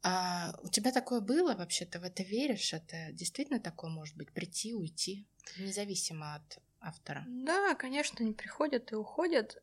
[0.02, 1.84] А у тебя такое было вообще?
[1.84, 2.72] Ты в это веришь?
[2.72, 4.32] Это действительно такое может быть?
[4.32, 5.26] Прийти, уйти,
[5.58, 7.24] независимо от автора?
[7.28, 9.62] Да, конечно, они приходят и уходят.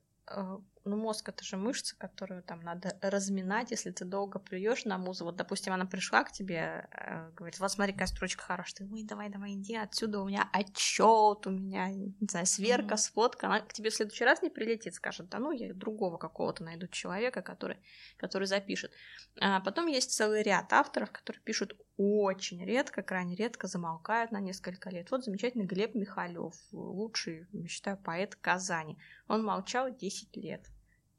[0.89, 5.25] Ну, мозг это же мышца, которую там надо разминать, если ты долго плюешь на музу.
[5.25, 8.87] Вот, допустим, она пришла к тебе, э, говорит, вот смотри, какая строчка хорошая.
[8.87, 12.97] Ты, ой, давай, давай, иди отсюда, у меня отчет, у меня, не знаю, сверка, mm-hmm.
[12.97, 13.47] сводка.
[13.47, 16.87] Она к тебе в следующий раз не прилетит, скажет, да ну, я другого какого-то найду
[16.87, 17.77] человека, который,
[18.17, 18.91] который запишет.
[19.39, 24.89] А потом есть целый ряд авторов, которые пишут очень редко, крайне редко замолкают на несколько
[24.89, 25.11] лет.
[25.11, 28.97] Вот замечательный Глеб Михалев, лучший, я считаю, поэт Казани.
[29.27, 30.65] Он молчал 10 лет.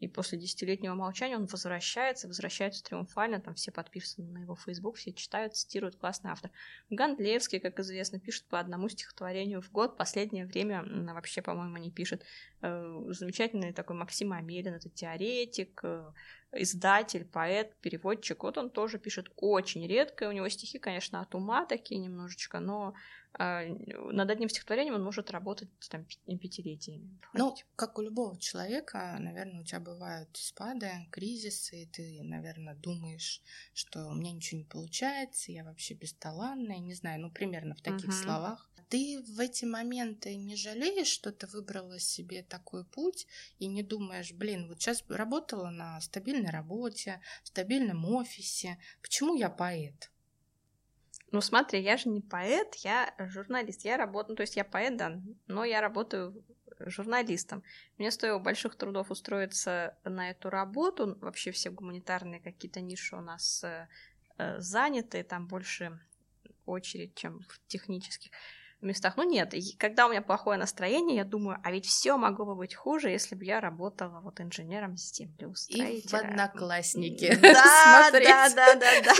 [0.01, 5.13] И после десятилетнего молчания он возвращается, возвращается триумфально, там все подписаны на его Facebook, все
[5.13, 6.51] читают, цитируют, классный автор.
[6.89, 10.83] Гандлевский, как известно, пишет по одному стихотворению в год, последнее время
[11.15, 12.25] вообще, по-моему, не пишет.
[12.63, 16.13] Э, замечательный такой Максим Амелин, это теоретик, э,
[16.53, 21.65] издатель, поэт, переводчик, вот он тоже пишет очень редко, у него стихи, конечно, от ума
[21.65, 22.95] такие немножечко, но
[23.39, 27.19] э, над одним стихотворением он может работать там пятилетиями.
[27.35, 33.43] Ну, как у любого человека, наверное, у тебя бывают спады, кризисы, и ты, наверное, думаешь,
[33.73, 38.11] что у меня ничего не получается, я вообще бесталанная, не знаю, ну, примерно в таких
[38.11, 38.25] uh-huh.
[38.25, 38.71] словах.
[38.91, 43.29] Ты в эти моменты не жалеешь, что ты выбрала себе такой путь
[43.61, 46.01] и не думаешь, блин, вот сейчас работала на
[46.41, 50.11] стабильной работе, в стабильном офисе, почему я поэт?
[51.33, 53.85] Ну смотри, я же не поэт, я журналист.
[53.85, 56.45] Я работаю, ну, то есть я поэт, да, но я работаю
[56.81, 57.63] журналистом.
[57.99, 61.17] Мне стоило больших трудов устроиться на эту работу.
[61.21, 63.87] Вообще все гуманитарные какие-то ниши у нас э,
[64.39, 66.01] э заняты, там больше
[66.67, 68.33] очередь, чем в технических
[68.83, 69.17] местах.
[69.17, 72.75] Ну нет, когда у меня плохое настроение, я думаю, а ведь все могло бы быть
[72.75, 75.99] хуже, если бы я работала вот инженером землеустроителя.
[75.99, 77.39] И в одноклассники.
[77.41, 79.15] Да, да, да, да, да,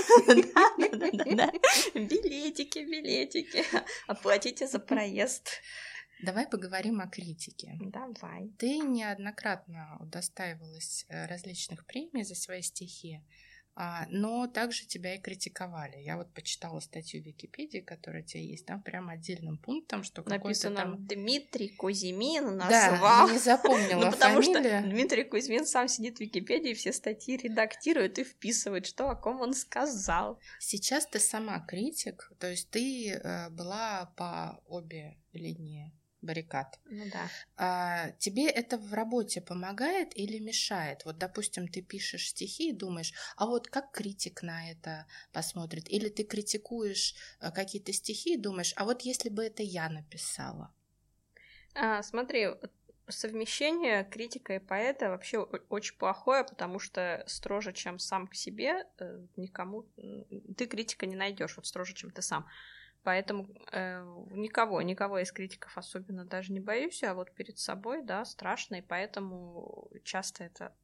[0.93, 1.51] да, да,
[1.95, 3.65] билетики, билетики,
[4.07, 5.49] оплатите за проезд.
[6.23, 7.79] Давай поговорим о критике.
[7.81, 8.51] Давай.
[8.59, 13.23] Ты неоднократно удостаивалась э, различных премий за свои стихи.
[13.77, 15.97] А, но также тебя и критиковали.
[15.99, 20.23] Я вот почитала статью в Википедии, которая у тебя есть, там прям отдельным пунктом, что
[20.29, 21.07] написано там...
[21.07, 23.29] Дмитрий Кузьмин назвал.
[23.29, 28.19] Да, не запомнила ну, потому что Дмитрий Кузьмин сам сидит в Википедии, все статьи редактирует
[28.19, 30.39] и вписывает, что о ком он сказал.
[30.59, 36.79] Сейчас ты сама критик, то есть ты э, была по обе линии баррикад.
[36.91, 37.31] Ну да.
[37.57, 41.05] А, тебе это в работе помогает или мешает?
[41.05, 45.89] Вот, допустим, ты пишешь стихи и думаешь, а вот как критик на это посмотрит?
[45.91, 50.75] Или ты критикуешь э, какие-то стихи и думаешь, а вот если бы это я написала?
[51.75, 52.49] А, смотри,
[53.09, 59.27] совмещение критика и поэта вообще очень плохое, потому что строже, чем сам к себе, э,
[59.37, 59.85] никому
[60.57, 62.47] ты критика не найдешь, вот строже, чем ты сам.
[63.03, 68.25] Поэтому э, никого, никого из критиков особенно даже не боюсь, а вот перед собой, да,
[68.25, 70.75] страшно, и поэтому часто это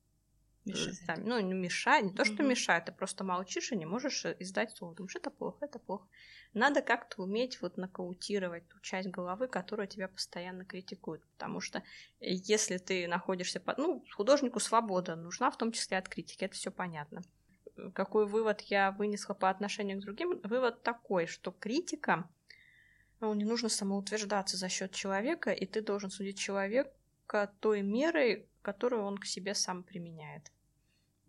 [0.64, 0.96] мешает.
[1.07, 2.50] Да, ну, не мешает, не то, что угу.
[2.50, 4.94] мешает, ты просто молчишь и не можешь э, издать слово.
[4.94, 6.09] Думаешь, это плохо, это плохо.
[6.55, 11.22] Надо как-то уметь вот нокаутировать ту часть головы, которая тебя постоянно критикует.
[11.33, 11.83] Потому что
[12.18, 13.79] если ты находишься под...
[13.79, 17.22] Ну, художнику свобода нужна, в том числе от критики, это все понятно
[17.95, 20.41] какой вывод я вынесла по отношению к другим?
[20.43, 22.29] Вывод такой, что критика,
[23.21, 29.05] ну, не нужно самоутверждаться за счет человека, и ты должен судить человека той мерой, которую
[29.05, 30.53] он к себе сам применяет.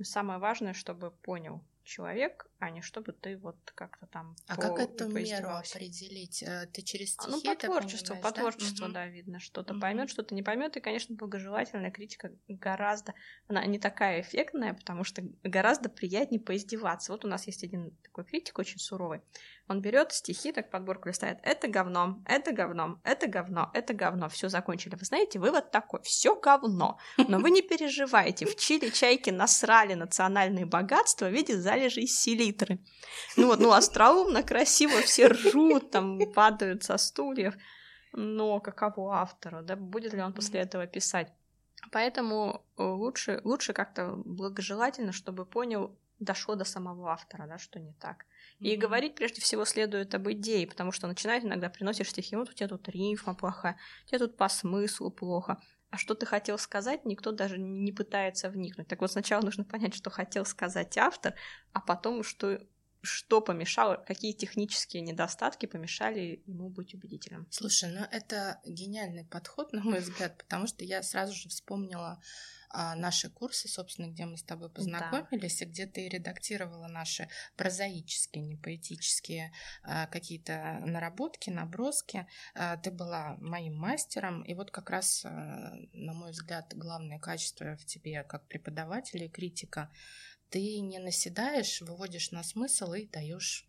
[0.01, 4.79] Самое важное, чтобы понял, человек, а не чтобы ты вот как-то там А по, как
[4.79, 6.41] эту меру определить?
[6.43, 9.81] Э, ты через стихи а, Ну, по творчеству, по творчеству, да, видно, что-то угу.
[9.81, 13.13] поймет, что-то не поймет, и, конечно, благожелательная критика гораздо,
[13.47, 17.11] она не такая эффектная, потому что гораздо приятнее поиздеваться.
[17.11, 19.21] Вот у нас есть один такой критик, очень суровый,
[19.69, 21.39] он берет стихи, так подборку листает.
[21.43, 24.29] Это говно, это говно, это говно, это говно.
[24.29, 24.95] Все закончили.
[24.95, 26.97] Вы знаете, вывод такой: все говно.
[27.17, 28.45] Но вы не переживайте.
[28.45, 32.07] В Чили чайки насрали национальные богатства в виде залежей
[32.47, 32.79] селитры.
[33.35, 37.55] Ну вот, ну остроумно, красиво, все ржут, там падают со стульев.
[38.13, 41.31] Но каково автору, да, будет ли он после этого писать?
[41.91, 47.93] Поэтому э, лучше, лучше как-то благожелательно, чтобы понял, дошло до самого автора, да, что не
[47.93, 48.25] так.
[48.59, 48.77] И mm-hmm.
[48.77, 52.67] говорить прежде всего следует об идее, потому что начинает иногда приносишь стихи, вот у тебя
[52.67, 55.61] тут рифма плохая, у тебя тут по смыслу плохо.
[55.89, 58.87] А что ты хотел сказать, никто даже не пытается вникнуть.
[58.87, 61.33] Так вот, сначала нужно понять, что хотел сказать автор,
[61.71, 62.59] а потом, что,
[63.01, 67.47] что помешало, какие технические недостатки помешали ему быть убедительным.
[67.49, 72.21] Слушай, ну это гениальный подход, на мой взгляд, потому что я сразу же вспомнила
[72.73, 75.65] наши курсы, собственно, где мы с тобой познакомились, да.
[75.65, 79.51] и где ты редактировала наши прозаические, не поэтические
[79.83, 82.27] а, какие-то наработки, наброски.
[82.53, 87.85] А, ты была моим мастером, и вот как раз, на мой взгляд, главное качество в
[87.85, 89.89] тебе как преподавателя и критика,
[90.49, 93.67] ты не наседаешь, выводишь на смысл и даешь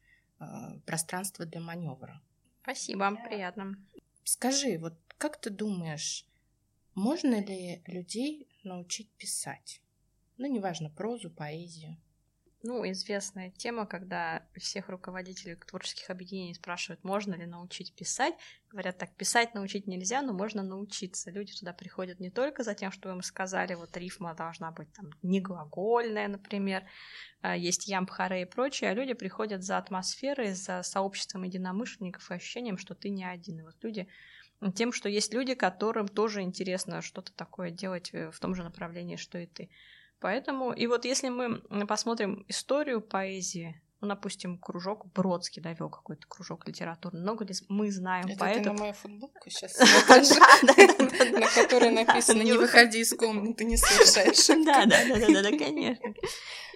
[0.87, 2.21] пространство для маневра.
[2.63, 3.75] Спасибо, приятно.
[4.25, 6.27] Скажи, вот как ты думаешь,
[6.95, 9.83] можно ли людей научить писать.
[10.37, 11.97] Ну, неважно, прозу, поэзию.
[12.65, 18.35] Ну, известная тема, когда всех руководителей творческих объединений спрашивают, можно ли научить писать.
[18.69, 21.31] Говорят так, писать научить нельзя, но можно научиться.
[21.31, 25.11] Люди туда приходят не только за тем, что им сказали, вот рифма должна быть там
[25.23, 26.85] не глагольная, например,
[27.43, 32.77] а есть ямбхаре и прочее, а люди приходят за атмосферой, за сообществом единомышленников и ощущением,
[32.77, 33.61] что ты не один.
[33.61, 34.09] И вот люди
[34.75, 39.17] тем, что есть люди, которым тоже интересно что-то такое делать э, в том же направлении,
[39.17, 39.71] что и ты.
[40.21, 46.69] Поэтому, и вот если мы посмотрим историю поэзии, ну, допустим, кружок Бродский довел какой-то кружок
[46.69, 47.21] литературный.
[47.21, 48.63] Много ли мы знаем Это поэтов?
[48.63, 49.77] ты на мою футболку сейчас
[51.33, 56.15] на которой написано «Не выходи из комнаты, не совершай Да, да, да, да, да, конечно.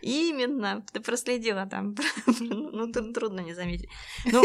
[0.03, 0.85] Именно.
[0.93, 1.95] Ты проследила там.
[2.41, 3.89] Ну, трудно не заметить.
[4.25, 4.43] Ну,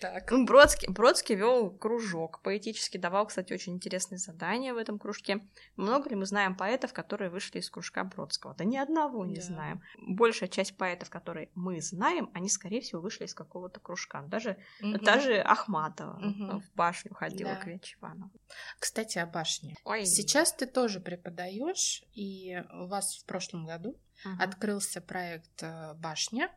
[0.00, 0.30] Так.
[0.30, 5.46] Ну, Бродский, Бродский вел кружок, поэтически давал, кстати, очень интересные задания в этом кружке.
[5.76, 8.54] Много ли мы знаем поэтов, которые вышли из кружка Бродского?
[8.54, 9.42] Да ни одного не Да.
[9.42, 9.82] знаем.
[9.98, 14.22] Большая часть поэтов, которые мы знаем, они, скорее всего, вышли из какого-то кружка.
[14.22, 15.02] Даже, Мгм.
[15.04, 16.60] даже Ахматова Мгм.
[16.60, 17.56] в башню ходила Да.
[17.60, 18.30] к Вячеванову.
[18.78, 19.74] Кстати, о башне.
[19.84, 20.04] Ой.
[20.04, 24.40] Сейчас ты тоже преподаешь, и у вас в прошлом году Мгм.
[24.40, 26.50] открылся проект э, «Башня».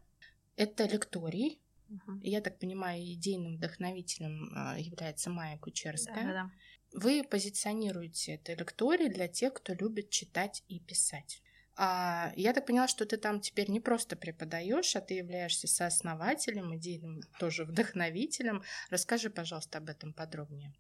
[0.56, 1.62] Это лекторий.
[1.90, 2.22] Мгм.
[2.22, 6.24] Я так понимаю, идейным вдохновителем э, является Майя Кучерская.
[6.24, 6.52] Да-да-да.
[6.94, 11.42] Вы позиционируете это лекторий для тех, кто любит читать и писать.
[11.76, 16.76] А я так поняла, что ты там теперь не просто преподаешь, а ты являешься сооснователем,
[16.76, 18.64] идейным тоже вдохновителем.
[18.90, 20.74] Расскажи, пожалуйста, об этом подробнее.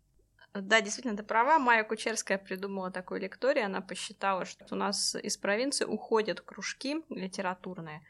[0.54, 1.60] Да, действительно, ты права.
[1.60, 3.64] Майя Кучерская придумала такой лекторий.
[3.64, 8.02] Она посчитала, что у нас из провинции уходят кружки литературные.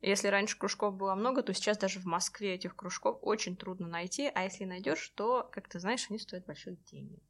[0.00, 4.30] Если раньше кружков было много, то сейчас даже в Москве этих кружков очень трудно найти,
[4.34, 7.20] а если найдешь, то, как ты знаешь, они стоят больших денег.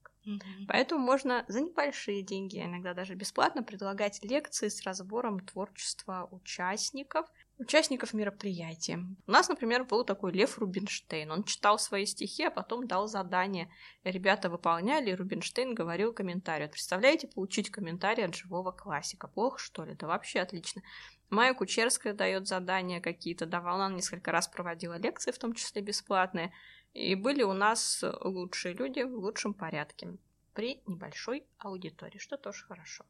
[0.69, 7.27] Поэтому можно за небольшие деньги, а иногда даже бесплатно, предлагать лекции с разбором творчества участников,
[7.59, 8.99] участников мероприятия.
[9.27, 11.31] У нас, например, был такой Лев Рубинштейн.
[11.31, 13.71] Он читал свои стихи, а потом дал задание.
[14.05, 16.67] Ребята выполняли, и Рубинштейн говорил комментарий.
[16.67, 19.27] Вот представляете, получить комментарий от живого классика?
[19.27, 19.95] Плохо, что ли?
[19.95, 20.83] Да вообще отлично.
[21.31, 26.53] Майя Кучерская дает задания какие-то, давала, она несколько раз проводила лекции, в том числе бесплатные.
[26.93, 30.17] И были у нас лучшие люди в лучшем порядке
[30.55, 33.07] при небольшой аудитории, что тоже хорошо.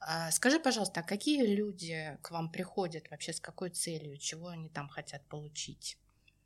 [0.00, 4.68] А скажи, пожалуйста, а какие люди к вам приходят вообще, с какой целью, чего они
[4.68, 5.98] там хотят получить?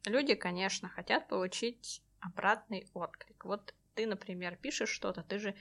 [0.07, 3.45] Люди, конечно, хотят получить обратный отклик.
[3.45, 5.55] Вот ты, например, пишешь что-то, ты же...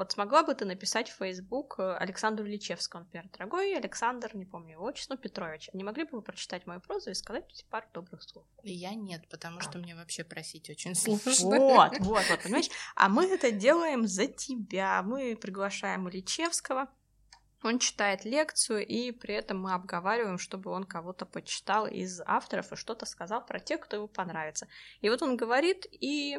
[0.00, 4.72] Вот смогла бы ты написать в Facebook э, Александру Личевскому, например, дорогой Александр, не помню
[4.72, 8.22] его отчество, ну, Петрович, не могли бы вы прочитать мою прозу и сказать пару добрых
[8.22, 8.46] слов?
[8.62, 11.58] Я нет, потому что мне вообще просить очень сложно.
[11.58, 12.70] Вот, вот, вот, понимаешь?
[12.96, 15.02] А мы это делаем за тебя.
[15.02, 16.88] Мы приглашаем Ильичевского,
[17.62, 22.76] он читает лекцию, и при этом мы обговариваем, чтобы он кого-то почитал из авторов и
[22.76, 24.66] что-то сказал про тех, кто ему понравится.
[25.02, 26.38] И вот он говорит, и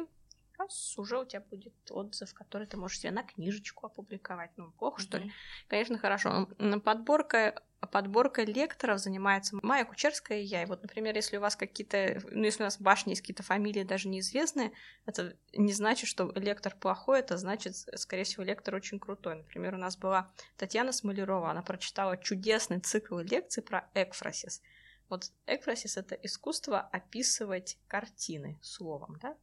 [0.58, 4.50] раз уже у тебя будет отзыв, который ты можешь себе на книжечку опубликовать.
[4.56, 5.32] Ну, плохо, что ли?
[5.68, 6.48] Конечно, хорошо.
[6.84, 10.62] Подборка, подборка лекторов занимается Майя Кучерская и я.
[10.62, 13.42] И вот, например, если у вас какие-то, ну, если у нас в башне есть какие-то
[13.42, 14.72] фамилии даже неизвестные,
[15.06, 19.36] это не значит, что лектор плохой, это значит, скорее всего, лектор очень крутой.
[19.36, 24.62] Например, у нас была Татьяна Смолерова, она прочитала чудесный цикл лекций про экфросис.
[25.08, 29.36] Вот экфросис— это искусство описывать картины словом, да?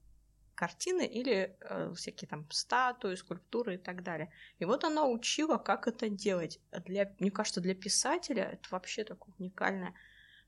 [0.60, 4.30] Картины или э, всякие там статуи, скульптуры и так далее.
[4.58, 6.60] И вот она учила, как это делать.
[6.86, 9.94] Для, мне кажется, для писателя это вообще такое уникальное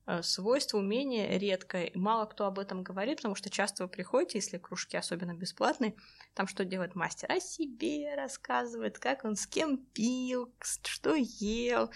[0.08, 1.86] э, свойство, умение редкое.
[1.86, 5.96] И мало кто об этом говорит, потому что часто вы приходите, если кружки особенно бесплатные,
[6.34, 7.32] там что делает мастер?
[7.32, 11.90] О себе рассказывает, как он с кем пил, что ел, а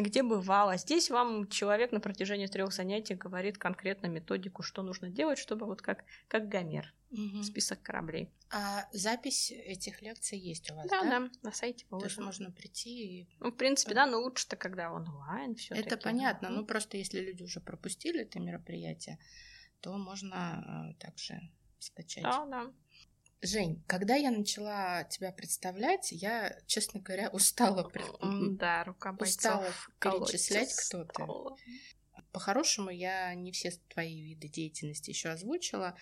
[0.00, 0.68] где бывал.
[0.70, 5.66] А здесь вам человек на протяжении трех занятий говорит конкретно методику, что нужно делать, чтобы
[5.66, 7.42] вот как, как Гомер, Мгм.
[7.44, 8.28] список кораблей.
[8.50, 11.20] А запись этих лекций есть у вас, Да, да?
[11.20, 12.26] да, на сайте То есть положено.
[12.26, 13.28] можно прийти и...
[13.40, 17.42] Ну, в принципе, да, но лучше-то, когда онлайн все Это понятно, ну просто если люди
[17.42, 19.18] уже пропустили это мероприятие,
[19.80, 21.40] то можно э, также
[21.78, 22.22] скачать.
[22.22, 22.72] Да, да.
[23.44, 27.82] Жень, когда я начала тебя представлять, я, честно говоря, устала,
[28.56, 31.26] Да, рука устала перечислять, кто ты.
[32.32, 35.94] По-хорошему, я не все твои виды деятельности еще озвучила.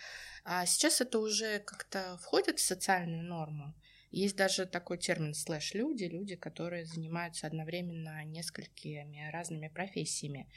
[0.45, 3.75] А сейчас это уже как-то входит в социальную норму.
[4.09, 10.49] Есть даже такой термин слэш-люди, люди, которые занимаются одновременно несколькими разными профессиями.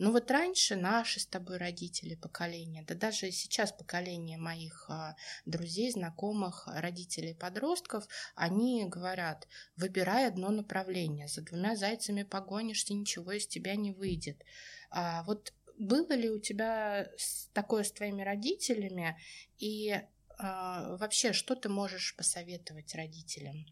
[0.00, 5.90] Но вот раньше наши с тобой родители, поколение, да даже сейчас поколение моих а, друзей,
[5.90, 13.76] знакомых, родителей, подростков, они говорят, выбирай одно направление, за двумя зайцами погонишься, ничего из тебя
[13.76, 14.42] не выйдет.
[14.90, 17.10] А вот было ли у тебя
[17.52, 19.20] такое с твоими родителями?
[19.58, 20.00] И
[20.38, 23.66] а, вообще, что ты можешь посоветовать родителям?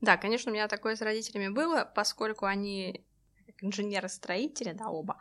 [0.00, 3.04] Да, конечно, у меня такое с родителями было, поскольку они
[3.60, 5.18] инженеры-строители, да, оба,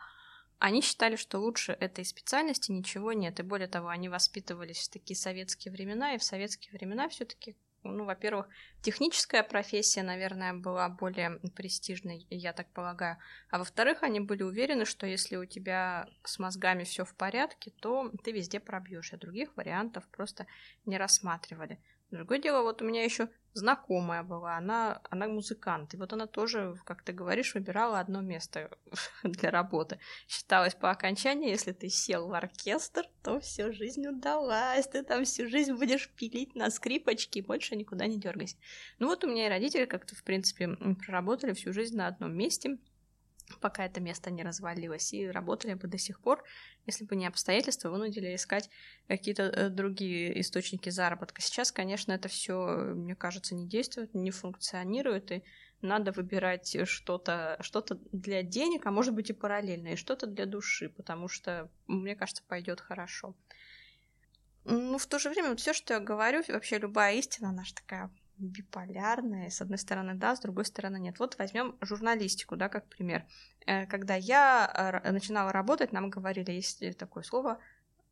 [0.59, 3.39] они считали, что лучше этой специальности ничего нет.
[3.39, 8.03] И более того, они воспитывались в такие советские времена, и в советские времена все-таки ну,
[8.03, 8.47] во-первых,
[8.81, 13.17] техническая профессия, наверное, была более престижной, я так полагаю.
[13.49, 18.11] А во-вторых, они были уверены, что если у тебя с мозгами все в порядке, то
[18.23, 20.45] ты везде пробьешь, а других вариантов просто
[20.85, 21.79] не рассматривали.
[22.11, 26.75] Другое дело, вот у меня еще знакомая была, она, она музыкант, и вот она тоже,
[26.85, 28.69] как ты говоришь, выбирала одно место
[29.23, 29.99] для работы.
[30.27, 35.47] Считалось по окончании, если ты сел в оркестр, то всю жизнь удалась, ты там всю
[35.47, 38.57] жизнь будешь пилить на скрипочке, больше никуда не дергайся.
[38.99, 40.69] Ну вот у меня и родители как-то, в принципе,
[41.05, 42.77] проработали всю жизнь на одном месте,
[43.57, 46.43] пока это место не развалилось, и работали бы до сих пор,
[46.85, 48.69] если бы не обстоятельства, вынудили искать
[49.07, 51.41] какие-то э, другие источники заработка.
[51.41, 55.43] Сейчас, конечно, это все, мне кажется, не действует, не функционирует, и
[55.81, 60.89] надо выбирать что-то что для денег, а может быть и параллельно, и что-то для души,
[60.89, 63.35] потому что, мне кажется, пойдет хорошо.
[64.65, 67.73] Ну, в то же время, вот все, что я говорю, вообще любая истина, она же
[67.73, 69.49] такая биполярная.
[69.49, 71.19] С одной стороны, да, с другой стороны, нет.
[71.19, 73.25] Вот возьмем журналистику, да, как пример.
[73.65, 77.59] Э, когда я э, начинала работать, нам говорили, есть такое слово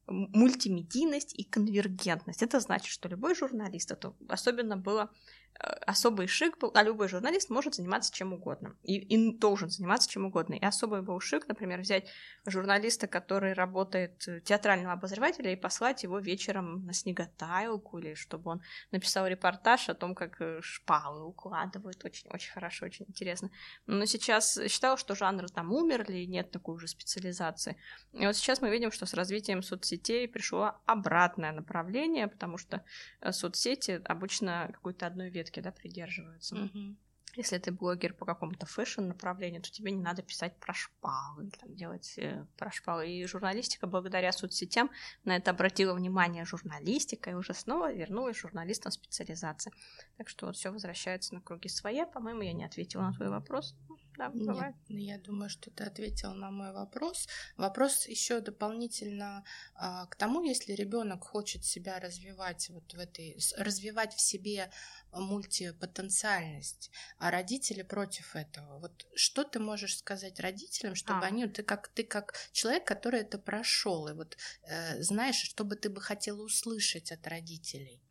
[0.08, 2.42] мультимедийность и конвергентность.
[2.42, 5.10] Это значит, что любой журналист, это особенно было
[5.47, 8.76] Э, особый шик был, а любой журналист может заниматься чем угодно.
[8.84, 10.56] И, и должен заниматься чем угодно.
[10.56, 12.10] И особый был шик, например, взять
[12.46, 18.62] журналиста, который работает э, театрального обозревателя, и послать его вечером на снеготайлку, или чтобы он
[18.92, 22.04] написал репортаж о том, как э, шпалы укладывают.
[22.06, 23.50] Очень-очень хорошо, очень интересно.
[23.88, 27.78] Но сейчас считала, что жанры там умерли, и нет такой уже специализации.
[28.14, 32.84] И вот сейчас мы видим, что с развитием соцсетей пришло обратное направление, потому что
[33.32, 36.56] соцсети обычно какой-то одной ветви ветки, да, придерживаются.
[36.56, 36.96] Угу.
[37.36, 42.18] Если ты блогер по какому-то фэшн-направлению, то тебе не надо писать про шпалы, там, делать
[42.18, 43.10] э, про шпалы.
[43.12, 44.90] И журналистика, благодаря соцсетям,
[45.24, 49.72] на это обратила внимание журналистика и уже снова вернулась журналистам специализации.
[50.18, 52.08] Так что вот все возвращается на круги своя.
[52.08, 53.76] По-моему, я не ответила на твой вопрос.
[54.18, 57.28] Да, Нет, я думаю, что ты ответил на мой вопрос.
[57.56, 59.44] Вопрос еще дополнительно
[59.76, 64.72] а, к тому, если ребенок хочет себя развивать вот в этой, развивать в себе
[65.12, 68.80] мультипотенциальность, а родители против этого.
[68.80, 71.28] Вот что ты можешь сказать родителям, чтобы а.
[71.28, 75.76] они, ты как ты как человек, который это прошел, и вот э, знаешь, что бы
[75.76, 78.02] ты бы хотела услышать от родителей?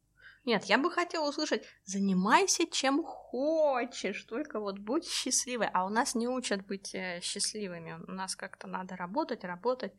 [0.47, 5.69] Нет, я бы хотела услышать, занимайся чем хочешь, только вот будь счастливой.
[5.73, 7.99] А у нас не учат быть э, счастливыми.
[8.07, 9.93] У нас как-то надо работать, работать.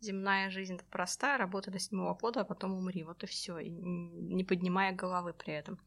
[0.00, 3.04] Земная жизнь простая, работа до седьмого пода, а потом умри.
[3.04, 5.78] Вот и все, не поднимая головы при этом.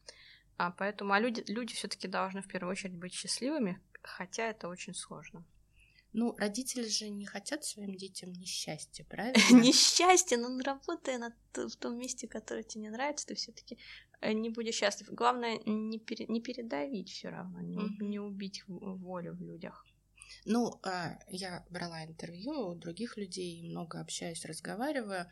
[0.56, 4.94] А поэтому а люди, люди все-таки должны в первую очередь быть счастливыми, хотя это очень
[4.94, 5.44] сложно.
[6.18, 9.38] Ну, родители же не хотят своим детям несчастья, правильно?
[9.50, 13.78] Несчастье, но работая на, в том месте, которое тебе не нравится, ты все-таки
[14.22, 15.08] не будешь счастлив.
[15.12, 18.08] Главное, не, пере, не передавить все равно, не, mm-hmm.
[18.08, 19.86] не убить волю в людях.
[20.44, 25.26] Ну, а, я брала интервью у других людей, много общаюсь, разговариваю.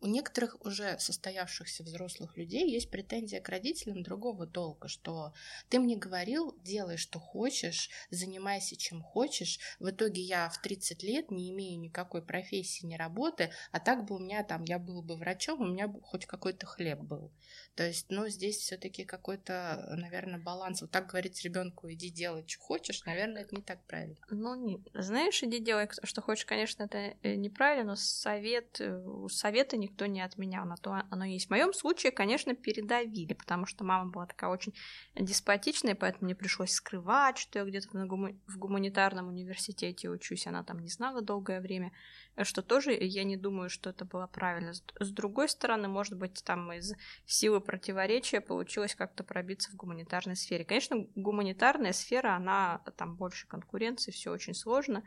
[0.00, 5.32] У некоторых уже состоявшихся взрослых людей есть претензия к родителям другого толка, что
[5.68, 9.58] ты мне говорил, делай, что хочешь, занимайся чем хочешь.
[9.80, 14.16] В итоге я в 30 лет не имею никакой профессии, ни работы, а так бы
[14.16, 17.32] у меня там, я был бы врачом, у меня бы хоть какой-то хлеб был.
[17.74, 20.80] То есть, ну, здесь все-таки какой-то, наверное, баланс.
[20.80, 24.16] Вот так говорить ребенку, иди делай, что хочешь, наверное, это не так правильно.
[24.30, 29.76] Ну, не, знаешь, иди делай, что хочешь, конечно, это э, неправильно, но совет, э, совета
[29.76, 31.46] не никто не отменял, на то оно есть.
[31.46, 34.74] В моем случае, конечно, передавили, потому что мама была такая очень
[35.14, 40.88] деспотичная, поэтому мне пришлось скрывать, что я где-то в гуманитарном университете учусь, она там не
[40.88, 41.92] знала долгое время,
[42.42, 44.72] что тоже я не думаю, что это было правильно.
[44.72, 46.94] С другой стороны, может быть, там из
[47.26, 50.64] силы противоречия получилось как-то пробиться в гуманитарной сфере.
[50.64, 55.02] Конечно, гуманитарная сфера, она там больше конкуренции, все очень сложно,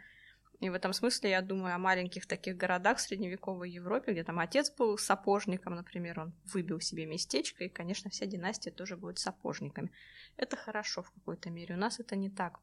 [0.62, 4.38] и в этом смысле я думаю о маленьких таких городах в средневековой Европе, где там
[4.40, 9.92] отец был сапожником, например, он выбил себе местечко, и, конечно, вся династия тоже будет сапожниками.
[10.38, 11.74] Это хорошо в какой-то мере.
[11.74, 12.60] У нас это не так.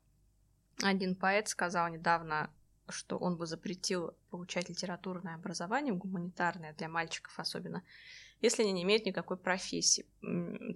[0.80, 2.51] Один поэт сказал недавно,
[2.88, 7.82] что он бы запретил получать литературное образование, гуманитарное для мальчиков особенно,
[8.41, 10.07] если они не имеют никакой профессии,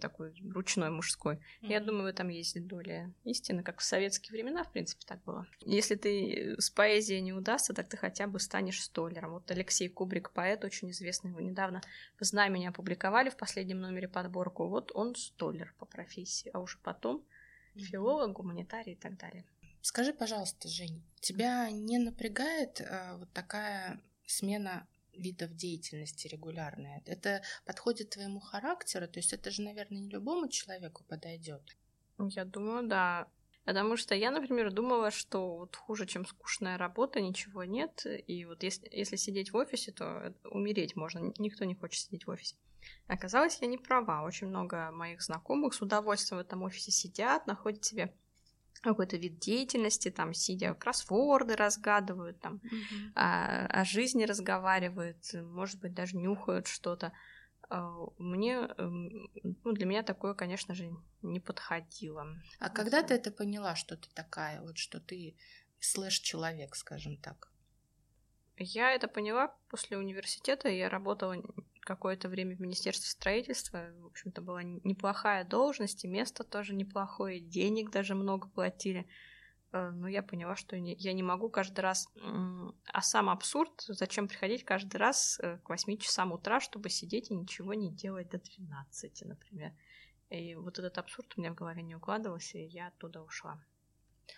[0.01, 1.37] такой ручной, мужской.
[1.37, 1.69] Mm-hmm.
[1.69, 5.47] Я думаю, в этом есть доля истины, как в советские времена, в принципе, так было.
[5.61, 9.33] Если ты с поэзией не удастся, так ты хотя бы станешь столером.
[9.33, 11.83] Вот Алексей Кубрик, поэт очень известный, его недавно
[12.19, 14.69] в «Знамени» опубликовали в последнем номере подборку.
[14.69, 17.19] Вот он столер по профессии, а уже потом
[17.75, 17.81] mm-hmm.
[17.81, 19.45] филолог, гуманитарий и так далее.
[19.83, 27.03] Скажи, пожалуйста, Жень, тебя не напрягает э, вот такая смена видов деятельности регулярные.
[27.07, 31.77] Это подходит твоему характеру, то есть это же, наверное, не любому человеку подойдет.
[32.19, 33.29] Я думаю, да.
[33.65, 38.05] Потому что я, например, думала, что вот хуже, чем скучная работа, ничего нет.
[38.27, 41.33] И вот если, если сидеть в офисе, то умереть можно.
[41.39, 42.57] Никто не хочет сидеть в офисе.
[43.07, 44.25] Оказалось, я не права.
[44.25, 48.13] Очень много моих знакомых с удовольствием в этом офисе сидят, находят себе
[48.83, 53.13] какой-то вид деятельности, там, сидя кроссворды разгадывают, там, mm-hmm.
[53.15, 57.13] о, о жизни разговаривают, может быть, даже нюхают что-то.
[57.69, 59.31] А, мне, эм,
[59.65, 60.91] ну, для меня такое, конечно же,
[61.23, 62.27] не подходило.
[62.59, 65.37] А когда ты это поняла, что ты такая, вот что ты
[65.81, 67.53] слэш-человек, скажем так?
[68.57, 70.69] Я это поняла после университета.
[70.69, 71.37] Я работала
[71.85, 73.91] какое-то время в Министерстве строительства.
[74.01, 79.07] В общем-то, была неплохая должность, и место тоже неплохое, денег даже много платили.
[79.73, 82.09] Э, но я поняла, что я не могу каждый раз...
[82.87, 87.35] А сам абсурд, зачем приходить каждый раз э, к 8 часам утра, чтобы сидеть и
[87.35, 89.73] ничего не делать до 12, например.
[90.31, 93.63] И вот этот абсурд у меня в голове не укладывался, и я оттуда ушла.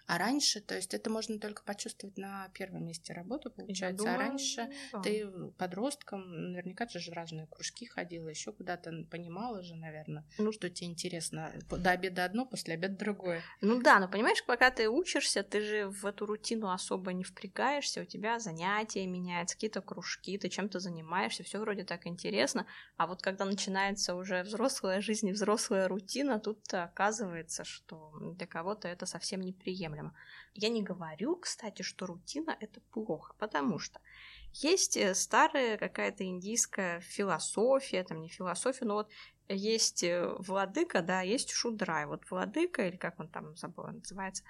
[0.07, 4.05] А раньше, то есть это можно только почувствовать на первом месте работы, получается.
[4.05, 5.01] Думаю, а раньше да.
[5.01, 5.27] ты
[5.57, 10.69] подростком, наверняка ты же в разные кружки ходила, еще куда-то понимала же, наверное, ну, что
[10.69, 11.53] тебе интересно.
[11.71, 13.41] До обеда одно, после обеда другое.
[13.63, 18.03] Ну да, но понимаешь, пока ты учишься, ты же в эту рутину особо не впрягаешься,
[18.03, 22.67] у тебя занятия меняются, какие-то кружки, ты чем-то занимаешься, все вроде так интересно.
[22.99, 28.87] А вот когда начинается уже взрослая жизнь и взрослая рутина, тут оказывается, что для кого-то
[28.87, 30.13] это совсем неприятно приемлемо.
[30.55, 34.01] Я не говорю, кстати, что рутина это плохо, потому что
[34.53, 39.11] есть э, старая какая-то индийская философия, там не философия, но вот
[39.49, 42.07] есть э, владыка, да, есть шудрай.
[42.07, 44.45] Вот владыка, или как он там забыл называется,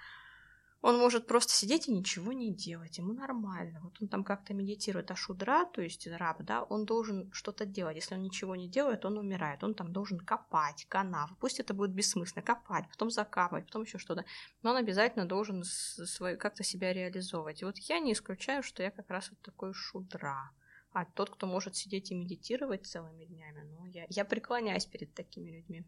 [0.84, 3.80] он может просто сидеть и ничего не делать, ему нормально.
[3.82, 7.96] Вот он там как-то медитирует, а шудра, то есть раб, да, он должен что-то делать.
[7.96, 9.64] Если он ничего не делает, он умирает.
[9.64, 11.36] Он там должен копать канавы.
[11.40, 14.26] Пусть это будет бессмысленно, копать, потом закапывать, потом еще что-то.
[14.62, 17.62] Но он обязательно должен свой, как-то себя реализовывать.
[17.62, 20.50] И вот я не исключаю, что я как раз вот такой шудра.
[20.92, 25.50] А тот, кто может сидеть и медитировать целыми днями, ну, я, я преклоняюсь перед такими
[25.50, 25.86] людьми.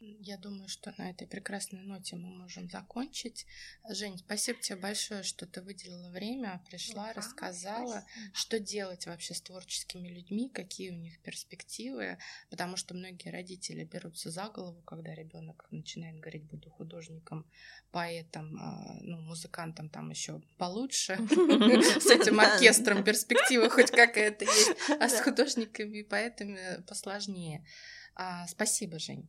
[0.00, 3.46] Я думаю, что на этой прекрасной ноте мы можем закончить.
[3.86, 8.34] Жень, спасибо тебе большое, что ты выделила время, пришла, ну, рассказала, спасибо.
[8.34, 12.16] что делать вообще с творческими людьми, какие у них перспективы,
[12.48, 17.46] потому что многие родители берутся за голову, когда ребенок начинает говорить, буду художником,
[17.90, 25.10] поэтом, а, ну, музыкантом там еще получше, с этим оркестром перспектива хоть какая-то есть, а
[25.10, 27.66] с художниками и поэтами посложнее.
[28.14, 29.28] А, спасибо, Жень.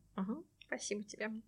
[0.72, 1.42] Спасибо тебе.